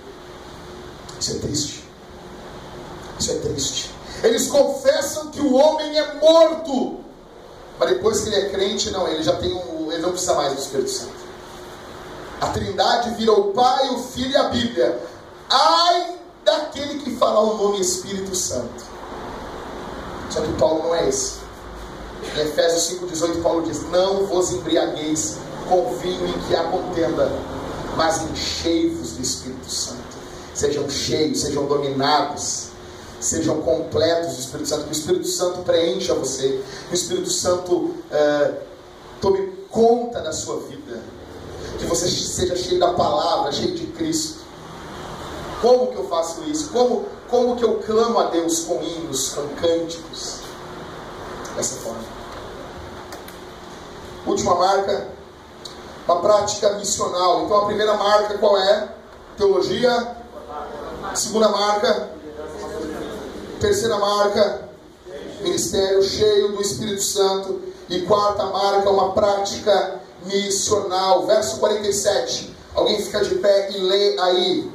[1.19, 1.85] Isso é triste.
[3.19, 3.95] Isso é triste.
[4.23, 7.01] Eles confessam que o homem é morto,
[7.79, 10.53] mas depois que ele é crente, não, ele já tem um, ele não precisa mais
[10.53, 11.15] do Espírito Santo.
[12.39, 15.01] A Trindade vira o Pai, o Filho e a Bíblia.
[15.49, 18.85] Ai daquele que fala o nome Espírito Santo.
[20.29, 21.40] Só que Paulo não é esse.
[22.37, 25.37] Em Efésios 5,18, Paulo diz: Não vos embriagueis
[25.69, 27.31] com vinho em que há contenda,
[27.97, 30.21] mas enchei-vos do Espírito Santo.
[30.55, 32.69] Sejam cheios, sejam dominados,
[33.21, 34.85] sejam completos do Espírito Santo.
[34.85, 38.55] Que o Espírito Santo preencha você, que o Espírito Santo uh,
[39.21, 41.01] tome conta da sua vida,
[41.79, 44.41] que você seja cheio da palavra, cheio de Cristo.
[45.61, 46.71] Como que eu faço isso?
[46.71, 50.41] Como, como que eu clamo a Deus com hinos, com cânticos?
[51.55, 51.90] Dessa forma.
[54.27, 55.09] Última marca,
[56.07, 57.45] uma prática missional.
[57.45, 58.89] Então a primeira marca qual é?
[59.37, 60.17] Teologia.
[61.15, 62.11] Segunda marca.
[63.61, 64.69] Terceira marca,
[65.43, 67.61] ministério cheio do Espírito Santo.
[67.89, 71.27] E quarta marca, uma prática missional.
[71.27, 72.57] Verso 47.
[72.75, 74.73] Alguém fica de pé e lê aí.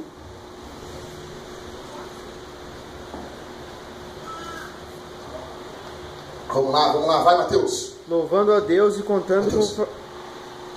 [6.48, 7.95] Vamos lá, vamos lá, vai Mateus.
[8.08, 9.72] Louvando a Deus e contando Mateus.
[9.72, 9.86] com.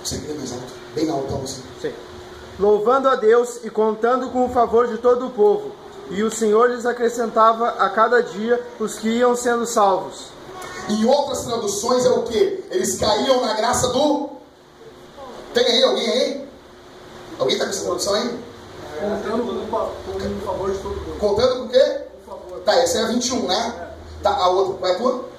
[0.02, 0.72] Você quer mais alto?
[0.94, 1.62] Bem alto, assim.
[1.80, 1.92] Sim.
[2.58, 5.72] Louvando a Deus e contando com o favor de todo o povo.
[6.10, 10.26] E o Senhor lhes acrescentava a cada dia os que iam sendo salvos.
[10.88, 12.64] Em outras traduções é o que?
[12.70, 14.30] Eles caíam na graça do.
[15.54, 16.48] Tem aí alguém aí?
[17.38, 18.38] Alguém está com essa tradução aí?
[19.00, 21.18] Contando com o o favor de todo mundo.
[21.18, 22.00] Contando com o quê?
[22.24, 22.60] Por favor.
[22.64, 23.90] Tá, essa é a 21, né?
[24.22, 25.29] Tá, a outra, qual é a tua?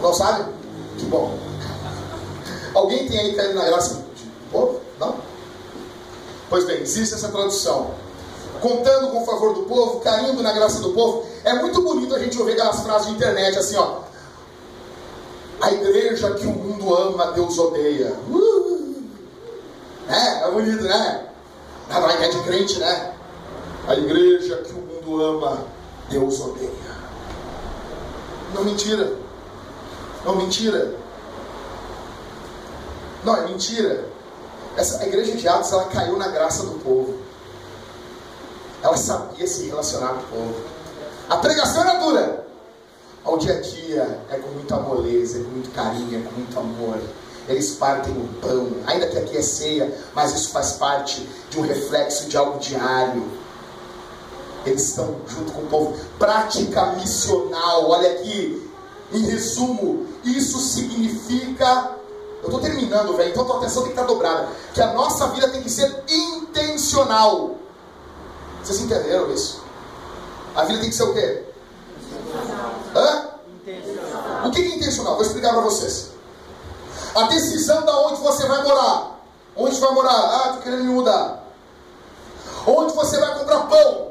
[0.00, 0.52] Não sabe?
[0.96, 1.38] Que bom.
[2.74, 4.04] Alguém tem aí caído na graça do
[4.50, 4.80] povo?
[5.00, 5.16] Não?
[6.48, 7.90] Pois bem, existe essa tradução.
[8.60, 11.26] Contando com o favor do povo, caindo na graça do povo.
[11.44, 14.00] É muito bonito a gente ouvir aquelas frases de internet assim, ó.
[15.60, 18.14] A igreja que o mundo ama, Deus odeia.
[18.30, 19.02] Uh!
[20.08, 21.26] É, é bonito, né?
[21.90, 23.12] Ah, vai, é de crente, né?
[23.86, 25.64] A igreja que o mundo ama,
[26.08, 26.70] Deus odeia.
[28.54, 29.27] Não mentira.
[30.28, 30.94] Não mentira.
[33.24, 34.04] Não, é mentira.
[34.76, 37.16] Essa, a igreja de Atos ela caiu na graça do povo.
[38.82, 40.54] Ela sabia se relacionar com o povo.
[41.30, 42.46] A pregação era dura.
[43.24, 46.58] Ao dia a dia é com muita moleza, é com muito carinho, é com muito
[46.58, 46.98] amor.
[47.48, 51.62] Eles partem o pão, ainda que aqui é ceia, mas isso faz parte de um
[51.62, 53.26] reflexo de algo diário.
[54.66, 55.98] Eles estão junto com o povo.
[56.18, 58.67] Prática missional, olha aqui.
[59.12, 61.96] Em resumo, isso significa.
[62.42, 64.48] Eu estou terminando, velho, então a tua atenção tem que estar dobrada.
[64.74, 67.56] Que a nossa vida tem que ser intencional.
[68.62, 69.62] Vocês entenderam isso?
[70.54, 71.44] A vida tem que ser o quê?
[72.94, 73.28] Hã?
[74.46, 75.14] O que é intencional?
[75.14, 76.10] Vou explicar para vocês.
[77.14, 79.20] A decisão da onde você vai morar.
[79.56, 80.12] Onde vai morar?
[80.12, 81.44] Ah, tô querendo me mudar.
[82.66, 84.08] Onde você vai comprar pão?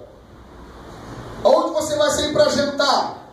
[1.44, 3.27] Onde você vai sair para jantar?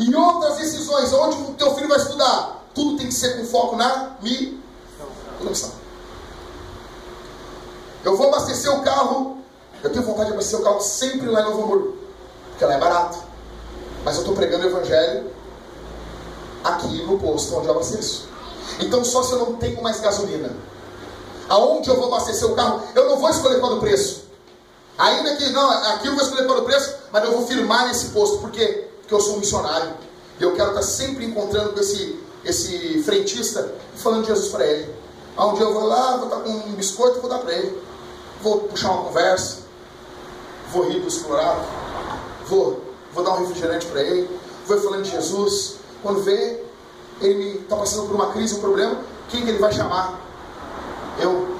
[0.00, 2.64] E outras decisões, onde o teu filho vai estudar?
[2.74, 5.70] Tudo tem que ser com foco na missão.
[8.02, 9.36] Eu vou abastecer o carro.
[9.82, 11.98] Eu tenho vontade de abastecer o carro sempre lá em Novo Hamburgo.
[12.48, 13.18] Porque lá é barato.
[14.02, 15.30] Mas eu estou pregando o evangelho
[16.64, 18.26] aqui no posto onde eu abasteço.
[18.80, 20.50] Então só se eu não tenho mais gasolina.
[21.46, 24.24] Aonde eu vou abastecer o carro, eu não vou escolher qual o preço.
[24.96, 28.06] Ainda que, não, aqui eu vou escolher qual o preço, mas eu vou firmar nesse
[28.10, 28.38] posto.
[28.38, 28.89] Por quê?
[29.10, 29.92] Porque eu sou um missionário.
[30.38, 34.64] E eu quero estar sempre encontrando com esse, esse frentista e falando de Jesus para
[34.64, 34.94] ele.
[35.36, 37.76] Aonde eu vou lá, vou estar com um biscoito e vou dar para ele.
[38.40, 39.62] Vou puxar uma conversa.
[40.70, 41.60] Vou rir do explorado.
[42.46, 44.30] Vou, vou dar um refrigerante para ele.
[44.64, 45.74] Vou falando de Jesus.
[46.04, 46.62] Quando vê,
[47.20, 48.96] ele está passando por uma crise, um problema,
[49.28, 50.20] quem que ele vai chamar?
[51.20, 51.56] Eu.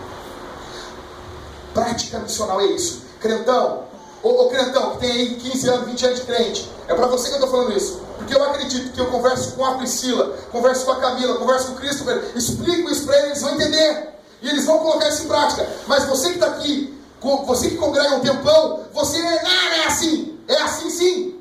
[1.75, 3.03] Prática missional é isso.
[3.19, 3.90] Crentão,
[4.23, 7.29] ô, ô crentão, que tem aí 15 anos, 20 anos de crente, é para você
[7.29, 8.01] que eu estou falando isso.
[8.17, 11.73] Porque eu acredito que eu converso com a Priscila, converso com a Camila, converso com
[11.73, 14.09] o Christopher, explico isso para eles, eles vão entender.
[14.43, 15.69] E eles vão colocar isso em prática.
[15.87, 16.99] Mas você que está aqui,
[17.47, 20.39] você que congrega um tempão, você é, ah, é assim.
[20.49, 21.41] É assim sim.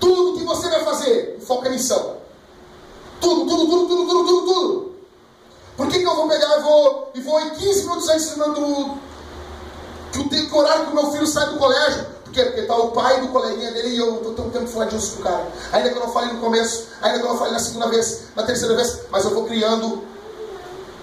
[0.00, 2.16] Tudo que você vai fazer, foca em missão.
[3.20, 4.96] Tudo, tudo, tudo, tudo, tudo, tudo, tudo.
[5.76, 8.98] Por que, que eu vou pegar e vou, e vou em 15 minutos antes do,
[10.12, 12.06] que o, que o horário que o meu filho sai do colégio?
[12.24, 15.14] Porque, porque tá o pai do coleguinha dele e eu estou tendo que falar disso
[15.14, 15.46] com o cara.
[15.72, 18.24] Ainda que eu não falei no começo, ainda que eu não falei na segunda vez,
[18.34, 20.04] na terceira vez, mas eu vou criando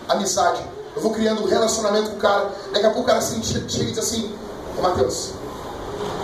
[0.08, 0.64] amizade.
[0.96, 2.52] Eu vou criando um relacionamento com o cara.
[2.72, 4.36] Daqui a pouco o cara assim, chega e diz assim,
[4.78, 5.32] ô Mateus,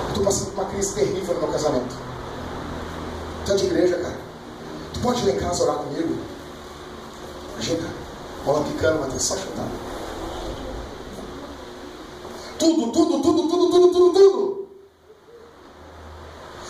[0.03, 1.95] eu estou passando por uma crise terrível no meu casamento.
[3.45, 4.17] Tu é de igreja, cara.
[4.93, 6.17] Tu pode ir lá em casa orar comigo?
[7.53, 7.89] Imagina,
[8.45, 9.67] bola picando, Mateus, só chutar.
[12.59, 14.67] Tudo, tudo, tudo, tudo, tudo, tudo, tudo.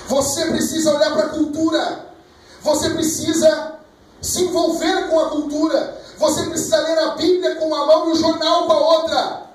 [0.07, 2.13] Você precisa olhar para a cultura.
[2.61, 3.79] Você precisa
[4.21, 6.01] se envolver com a cultura.
[6.17, 9.49] Você precisa ler a Bíblia com uma mão e o jornal com a outra.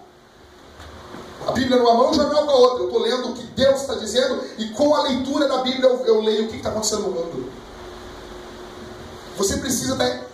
[1.46, 2.78] A Bíblia numa mão e o jornal com a outra.
[2.80, 6.06] Eu estou lendo o que Deus está dizendo e com a leitura da Bíblia eu,
[6.06, 7.52] eu leio o que está acontecendo no mundo.
[9.36, 10.24] Você precisa estar.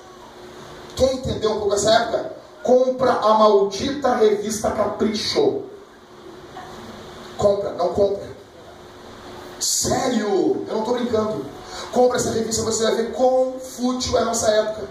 [0.97, 2.32] Quer entender um pouco essa época?
[2.62, 5.69] Compra a maldita revista Capricho.
[7.40, 8.28] Compra, não compra.
[9.58, 11.46] Sério, eu não estou brincando.
[11.90, 14.86] Compra essa revista, você vai ver quão fútil é a nossa época.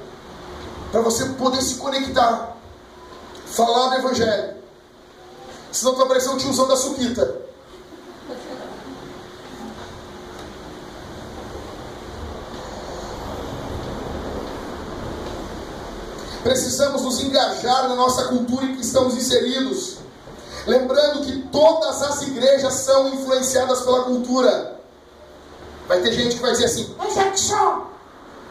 [0.91, 2.57] Para você poder se conectar.
[3.45, 4.55] Falar do Evangelho.
[5.71, 7.39] Senão tu vai parecer um tiozão da suquita.
[16.41, 19.98] Precisamos nos engajar na nossa cultura em que estamos inseridos.
[20.69, 24.79] Lembrando que todas as igrejas são influenciadas pela cultura.
[25.87, 27.87] Vai ter gente que vai dizer assim: Mas Jackson,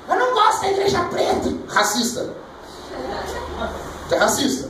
[0.08, 1.54] eu não gosto da igreja preta.
[1.68, 2.34] Racista.
[4.10, 4.68] É racista.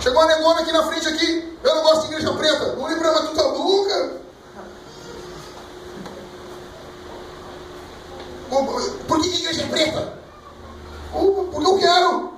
[0.00, 1.58] Chegou a negona aqui na frente aqui.
[1.62, 2.76] Eu não gosto de igreja preta.
[2.76, 4.12] Não lembra mais tua boca.
[9.08, 10.12] Por que igreja é preta?
[11.10, 12.34] Porque eu quero.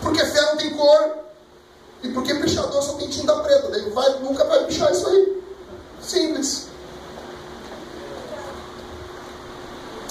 [0.00, 1.24] Porque fé não tem cor.
[2.04, 3.68] E porque pichador só tem tinta preta.
[3.70, 5.42] Daí vai, nunca vai pichar isso aí.
[6.02, 6.68] Simples.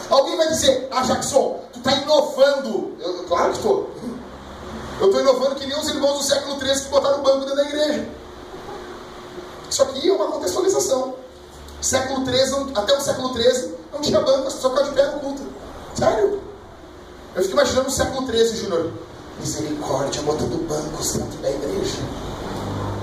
[0.09, 2.97] Alguém vai dizer, ah Jackson, tu está inovando.
[2.99, 3.91] Eu, claro que estou.
[4.99, 7.55] Eu estou inovando que nem os irmãos do século XIII que botaram o banco dentro
[7.55, 8.07] da igreja.
[9.69, 11.15] Isso aqui é uma contextualização.
[11.79, 15.43] Século XIII, até o século XIII, não tinha banco, pessoas ficavam de pé no culto.
[15.95, 16.41] Sério?
[17.35, 18.91] Eu fico imaginando o século XIII, Júnior.
[19.39, 21.97] Misericórdia, botando bancos dentro da igreja.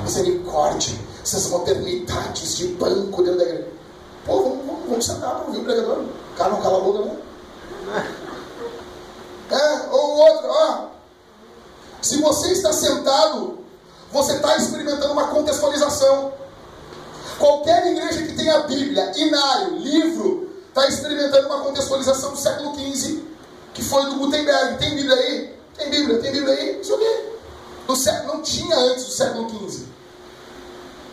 [0.05, 3.69] Misericórdia, essas modernidades de banco dentro da igreja.
[4.25, 5.99] Pô, vamos, vamos, vamos sentar para ouvir o pregador.
[5.99, 7.19] O cara não cala a boca, não.
[9.51, 10.87] É, ou outro, ó.
[12.01, 13.59] Se você está sentado,
[14.13, 16.33] você está experimentando uma contextualização.
[17.37, 23.25] Qualquer igreja que tenha Bíblia, inário, livro, está experimentando uma contextualização do século XV,
[23.75, 24.79] que foi do Gutenberg.
[24.79, 25.60] Tem Bíblia aí?
[25.81, 26.77] Tem Bíblia, tem Bíblia aí?
[26.77, 27.25] Não sei o quê.
[27.89, 29.87] No século, não tinha antes do século XV.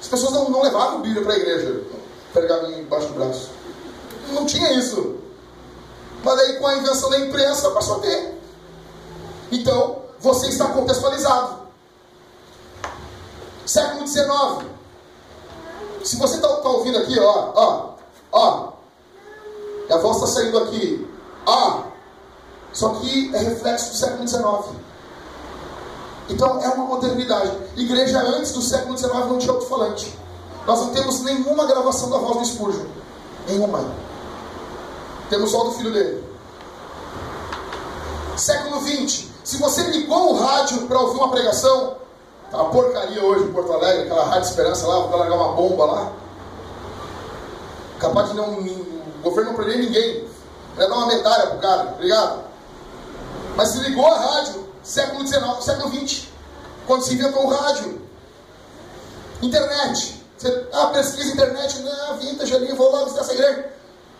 [0.02, 1.84] As pessoas não, não levavam Bíblia para a igreja,
[2.34, 3.50] pergaminho embaixo do braço.
[4.30, 5.16] Não tinha isso.
[6.22, 8.38] Mas aí com a invenção da imprensa passou a ter.
[9.54, 11.60] Então, você está contextualizado.
[13.66, 14.28] Século XIX.
[16.04, 17.90] Se você está tá ouvindo aqui, ó, ó,
[18.34, 18.74] ó,
[19.90, 21.08] e a voz está saindo aqui,
[21.46, 21.84] ó,
[22.78, 24.44] só que é reflexo do século XIX.
[26.30, 27.52] Então é uma modernidade.
[27.76, 30.16] Igreja antes do século XIX não tinha alto-falante.
[30.68, 32.86] Nós não temos nenhuma gravação da voz do Spurgeon.
[33.48, 33.84] Nenhuma.
[35.28, 36.24] Temos só do filho dele.
[38.38, 39.26] Século XX.
[39.44, 41.96] Se você ligou o rádio para ouvir uma pregação,
[42.52, 45.86] tá uma porcaria hoje em Porto Alegre, aquela Rádio Esperança lá, vou largar uma bomba
[45.86, 46.12] lá.
[47.98, 48.60] Capaz de não.
[48.60, 50.28] O governo não prender ninguém.
[50.76, 52.47] Vai dar uma medalha pro cara, obrigado?
[53.58, 56.28] Mas se ligou a rádio, século XIX, século XX,
[56.86, 58.00] quando se inventou o rádio.
[59.42, 60.24] Internet.
[60.38, 63.66] Você, ah, pesquisa internet, não, vintage ali, vou lá visitar essa igreja.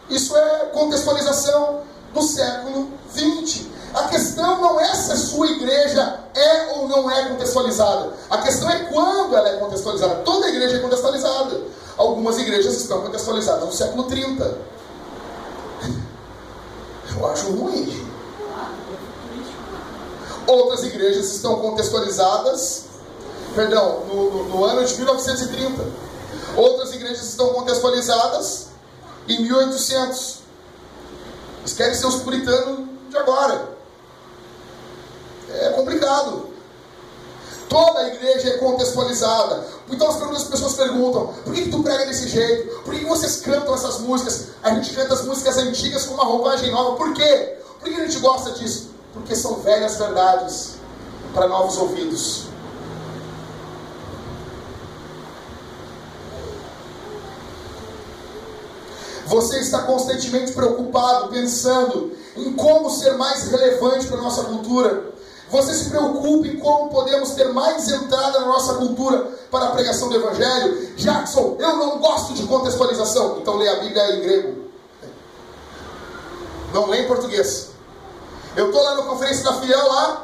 [0.10, 1.82] Isso é contextualização
[2.16, 3.68] do século XX.
[3.94, 8.14] A questão não é se a sua igreja é ou não é contextualizada.
[8.32, 10.16] A questão é quando ela é contextualizada.
[10.24, 11.62] Toda igreja é contextualizada.
[11.96, 14.58] Algumas igrejas estão contextualizadas no século 30.
[17.16, 18.07] Eu acho ruim.
[20.48, 22.86] Outras igrejas estão contextualizadas,
[23.54, 25.84] perdão, no, no, no ano de 1930.
[26.56, 28.68] Outras igrejas estão contextualizadas
[29.28, 30.38] em 1800.
[31.60, 33.78] Eles querem ser os puritanos de agora.
[35.50, 36.48] É complicado.
[37.68, 39.68] Toda a igreja é contextualizada.
[39.90, 42.84] Então as pessoas perguntam: por que, que tu prega desse jeito?
[42.84, 44.48] Por que, que vocês cantam essas músicas?
[44.64, 46.96] A gente canta as músicas antigas com uma roupagem nova.
[46.96, 47.58] Por quê?
[47.80, 48.97] Por que a gente gosta disso?
[49.14, 50.76] Porque são velhas verdades
[51.34, 52.48] para novos ouvidos.
[59.28, 65.12] Você está constantemente preocupado, pensando em como ser mais relevante para a nossa cultura.
[65.50, 70.10] Você se preocupa em como podemos ter mais entrada na nossa cultura para a pregação
[70.10, 70.96] do Evangelho.
[70.96, 73.40] Jackson, eu não gosto de contextualização.
[73.42, 74.64] Então lê a Bíblia em grego.
[76.74, 77.72] Não lê em português.
[78.58, 80.24] Eu estou lá na conferência da Fiel lá,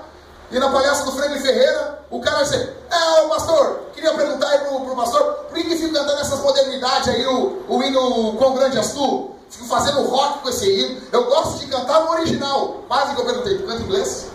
[0.49, 4.59] e na palestra do Franklin Ferreira, o cara dizer, é, o pastor, queria perguntar aí
[4.59, 8.77] pro, pro pastor, por que, fica cantando essas modernidades aí, o, o hino Quão Grande
[8.77, 9.31] És Tu?
[9.51, 10.99] Fico fazendo rock com esse hino.
[11.11, 12.83] Eu gosto de cantar no original.
[12.87, 14.27] Quase que eu perguntei, tu canta inglês?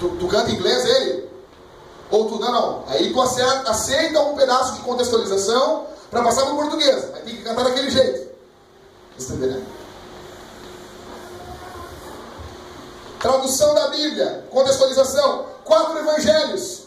[0.00, 1.28] Tu, tu canta inglês ele?
[2.10, 2.84] Ou tu não, não.
[2.88, 7.04] Aí tu aceita, aceita um pedaço de contextualização para passar para o português.
[7.14, 8.30] Aí tem que cantar daquele jeito.
[9.18, 9.75] Você está entendendo?
[13.20, 15.46] Tradução da Bíblia, contextualização.
[15.64, 16.82] Quatro evangelhos.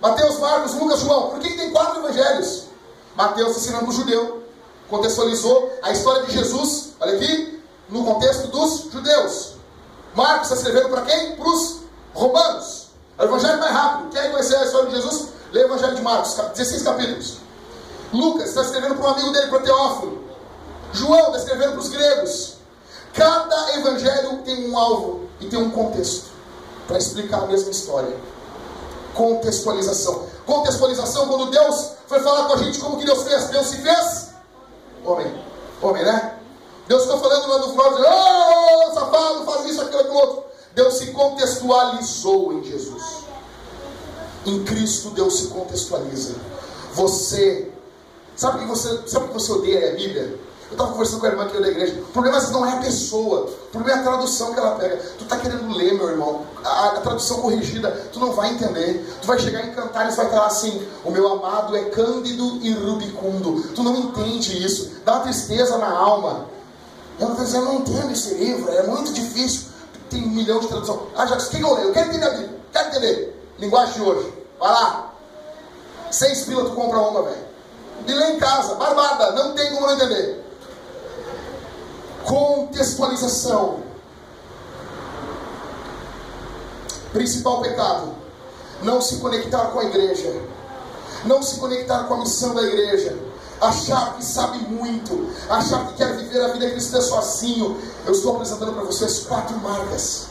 [0.00, 1.30] Mateus, Marcos, Lucas, João.
[1.30, 2.64] Por que, tem quatro evangelhos?
[3.14, 4.42] Mateus ensinando o judeu.
[4.88, 9.54] Contextualizou a história de Jesus, olha aqui, no contexto dos judeus.
[10.14, 11.36] Marcos está escrevendo para quem?
[11.36, 11.80] Para os
[12.12, 12.86] romanos.
[13.18, 14.10] É o evangelho mais rápido.
[14.10, 15.28] Quer conhecer a história de Jesus?
[15.52, 17.36] Lê o evangelho de Marcos, 16 capítulos.
[18.12, 20.24] Lucas está escrevendo para um amigo dele, para Teófilo.
[20.92, 22.54] João está escrevendo para os gregos.
[23.14, 26.30] Cada evangelho tem um alvo e tem um contexto
[26.86, 28.16] para explicar a mesma história.
[29.14, 30.26] Contextualização.
[30.46, 33.48] Contextualização, quando Deus foi falar com a gente como que Deus fez.
[33.48, 34.28] Deus se fez
[35.04, 35.44] homem.
[35.80, 36.36] Homem, né?
[36.86, 40.44] Deus ficou falando lá no final, oh, safado, faz isso, aquilo, aquilo outro.
[40.74, 43.02] Deus se contextualizou em Jesus.
[44.44, 46.34] Em Cristo Deus se contextualiza.
[46.94, 47.70] Você,
[48.34, 50.38] sabe que você, sabe que você odeia a Bíblia?
[50.70, 52.00] Eu estava conversando com a irmã aqui da igreja.
[52.00, 54.96] O problema não é a pessoa, o problema é a tradução que ela pega.
[55.18, 56.46] Tu está querendo ler, meu irmão.
[56.64, 59.04] A, a, tradução corrigida, tu não vai entender.
[59.20, 62.72] Tu vai chegar em Cantares e vai falar assim: O meu amado é cândido e
[62.72, 63.64] rubicundo.
[63.74, 64.92] Tu não entende isso.
[65.04, 66.46] Dá uma tristeza na alma.
[67.18, 69.68] Eu não, eu não entendo esse livro, é muito difícil.
[70.08, 71.00] Tem um milhão de traduções.
[71.16, 71.88] Ah, já quem eu leio?
[71.88, 72.60] Eu quero entender a Bíblia.
[72.72, 73.52] Quero entender.
[73.58, 74.32] Linguagem de hoje.
[74.58, 75.12] Vai lá.
[76.12, 77.50] Seis pila tu compra uma, velho.
[78.06, 80.49] E lá em casa, barbada, não tem como não entender.
[82.24, 83.82] Contextualização.
[87.12, 88.14] Principal pecado:
[88.82, 90.42] não se conectar com a igreja,
[91.24, 93.18] não se conectar com a missão da igreja,
[93.60, 97.76] achar que sabe muito, achar que quer viver a vida cristã sozinho.
[98.06, 100.28] Eu estou apresentando para vocês quatro marcas: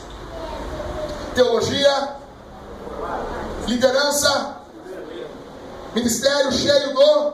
[1.34, 2.16] teologia,
[3.66, 4.56] liderança,
[5.94, 7.32] ministério cheio do,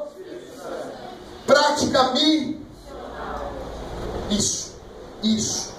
[1.47, 2.56] prática, mim
[4.31, 4.73] isso,
[5.23, 5.71] isso.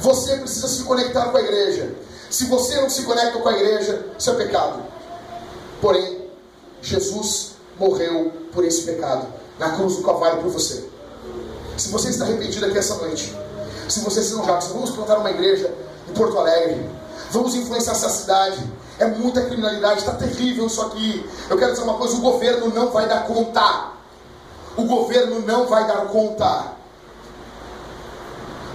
[0.00, 1.94] Você precisa se conectar com a igreja.
[2.30, 4.82] Se você não se conecta com a igreja, isso é pecado.
[5.80, 6.28] Porém,
[6.82, 9.26] Jesus morreu por esse pecado
[9.58, 10.84] na cruz do Calvário por você.
[11.76, 13.34] Se você está arrependido aqui essa noite,
[13.88, 15.72] se você se não já, vamos plantar uma igreja
[16.08, 16.88] em Porto Alegre,
[17.30, 18.62] vamos influenciar essa cidade.
[18.98, 21.28] É muita criminalidade, está terrível isso aqui.
[21.50, 23.93] Eu quero dizer uma coisa: o governo não vai dar conta
[24.76, 26.72] o governo não vai dar conta.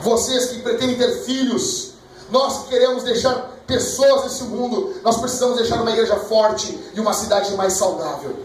[0.01, 1.91] Vocês que pretendem ter filhos,
[2.29, 3.35] nós que queremos deixar
[3.67, 8.37] pessoas nesse mundo, nós precisamos deixar uma igreja forte e uma cidade mais saudável.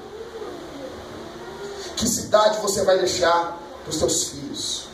[1.96, 4.84] Que cidade você vai deixar para os seus filhos?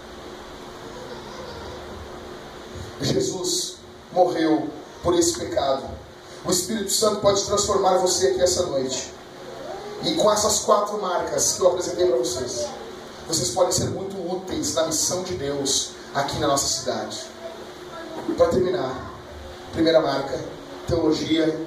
[3.01, 3.77] Jesus
[4.13, 4.69] morreu
[5.03, 5.85] por esse pecado.
[6.45, 9.13] O Espírito Santo pode transformar você aqui essa noite.
[10.03, 12.67] E com essas quatro marcas que eu apresentei para vocês,
[13.29, 17.27] vocês podem ser muito úteis na missão de Deus aqui na nossa cidade.
[18.37, 19.13] Para terminar,
[19.73, 20.39] primeira marca,
[20.87, 21.67] teologia,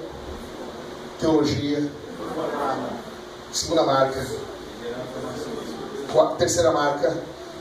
[1.20, 1.90] teologia.
[3.52, 4.26] Segunda marca,
[6.40, 7.16] terceira marca,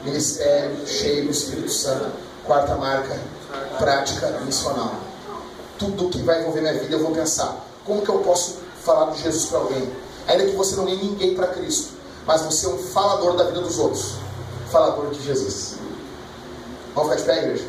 [0.05, 2.13] ministério cheio do Espírito Santo.
[2.47, 3.21] Quarta marca,
[3.79, 4.95] prática missional.
[5.79, 9.23] Tudo que vai envolver minha vida eu vou pensar, como que eu posso falar de
[9.23, 10.02] Jesus para alguém?
[10.27, 11.93] Ainda que você não ganhe ninguém para Cristo,
[12.27, 14.23] mas você é um falador da vida dos outros
[14.73, 15.75] falador de Jesus.
[16.95, 17.65] Vamos ficar de pé, igreja?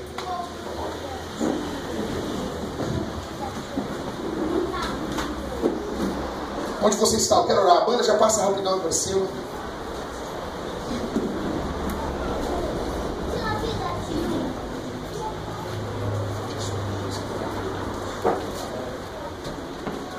[6.82, 7.36] Onde você está?
[7.36, 7.78] Eu quero orar.
[7.78, 9.28] A banda já passa rapidão para cima.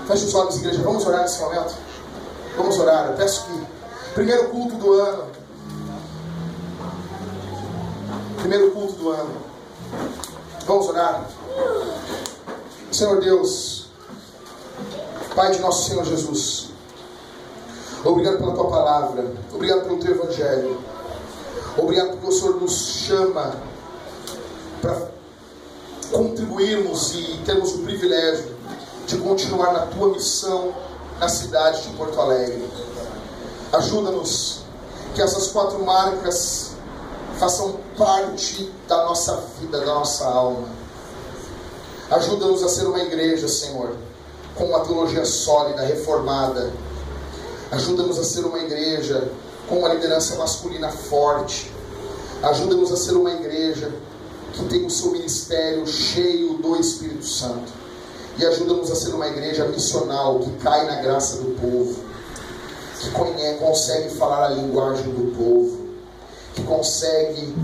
[0.07, 0.83] Feche os olhos, igreja.
[0.83, 1.84] Vamos orar nesse momento.
[2.57, 3.11] Vamos orar.
[3.11, 3.75] Eu peço que.
[4.15, 5.25] Primeiro culto do ano.
[8.39, 9.35] Primeiro culto do ano.
[10.67, 11.27] Vamos orar.
[12.93, 13.85] Senhor Deus,
[15.35, 16.69] Pai de nosso Senhor Jesus,
[18.05, 20.79] obrigado pela tua palavra, obrigado pelo teu evangelho,
[21.77, 23.57] obrigado porque o Senhor nos chama
[24.81, 25.09] para
[26.13, 28.55] contribuirmos e termos o privilégio
[29.09, 30.73] de continuar na tua missão
[31.19, 32.69] na cidade de Porto Alegre.
[33.73, 34.61] Ajuda-nos
[35.15, 36.73] que essas quatro marcas
[37.39, 40.69] façam parte da nossa vida, da nossa alma.
[42.11, 43.97] Ajuda-nos a ser uma igreja, Senhor,
[44.55, 46.73] com uma teologia sólida, reformada.
[47.71, 49.31] Ajuda-nos a ser uma igreja
[49.69, 51.73] com uma liderança masculina forte.
[52.43, 53.93] Ajuda-nos a ser uma igreja
[54.53, 57.84] que tem o seu ministério cheio do Espírito Santo.
[58.37, 62.03] E ajuda-nos a ser uma igreja missional que cai na graça do povo,
[63.01, 65.89] que conhece, consegue falar a linguagem do povo,
[66.55, 67.55] que consegue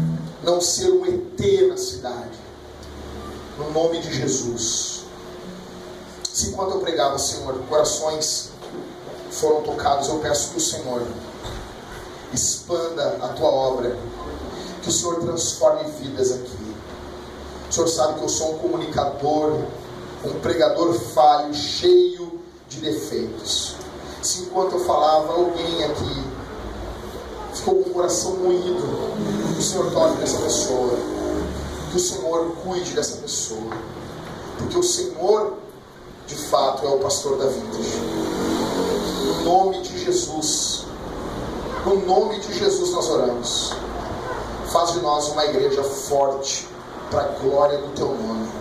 [0.43, 2.39] não ser um ET na cidade.
[3.59, 5.05] No nome de Jesus.
[6.33, 8.51] Se enquanto eu pregava, Senhor, corações
[9.31, 11.03] foram tocados, eu peço que o Senhor
[12.33, 13.99] expanda a tua obra,
[14.83, 16.75] que o Senhor transforme vidas aqui.
[17.69, 19.61] O Senhor sabe que eu sou um comunicador,
[20.25, 23.75] um pregador falho, cheio de defeitos.
[24.23, 26.25] Se enquanto eu falava, alguém aqui
[27.55, 28.83] ficou com o coração moído,
[29.55, 30.93] que o Senhor toque nessa pessoa,
[31.91, 33.71] que o Senhor cuide dessa pessoa,
[34.59, 35.55] porque o Senhor,
[36.27, 37.79] de fato, é o pastor da vida.
[39.25, 40.85] No nome de Jesus,
[41.85, 43.73] no nome de Jesus nós oramos.
[44.71, 46.69] Faz de nós uma igreja forte
[47.11, 48.60] para a glória do teu nome.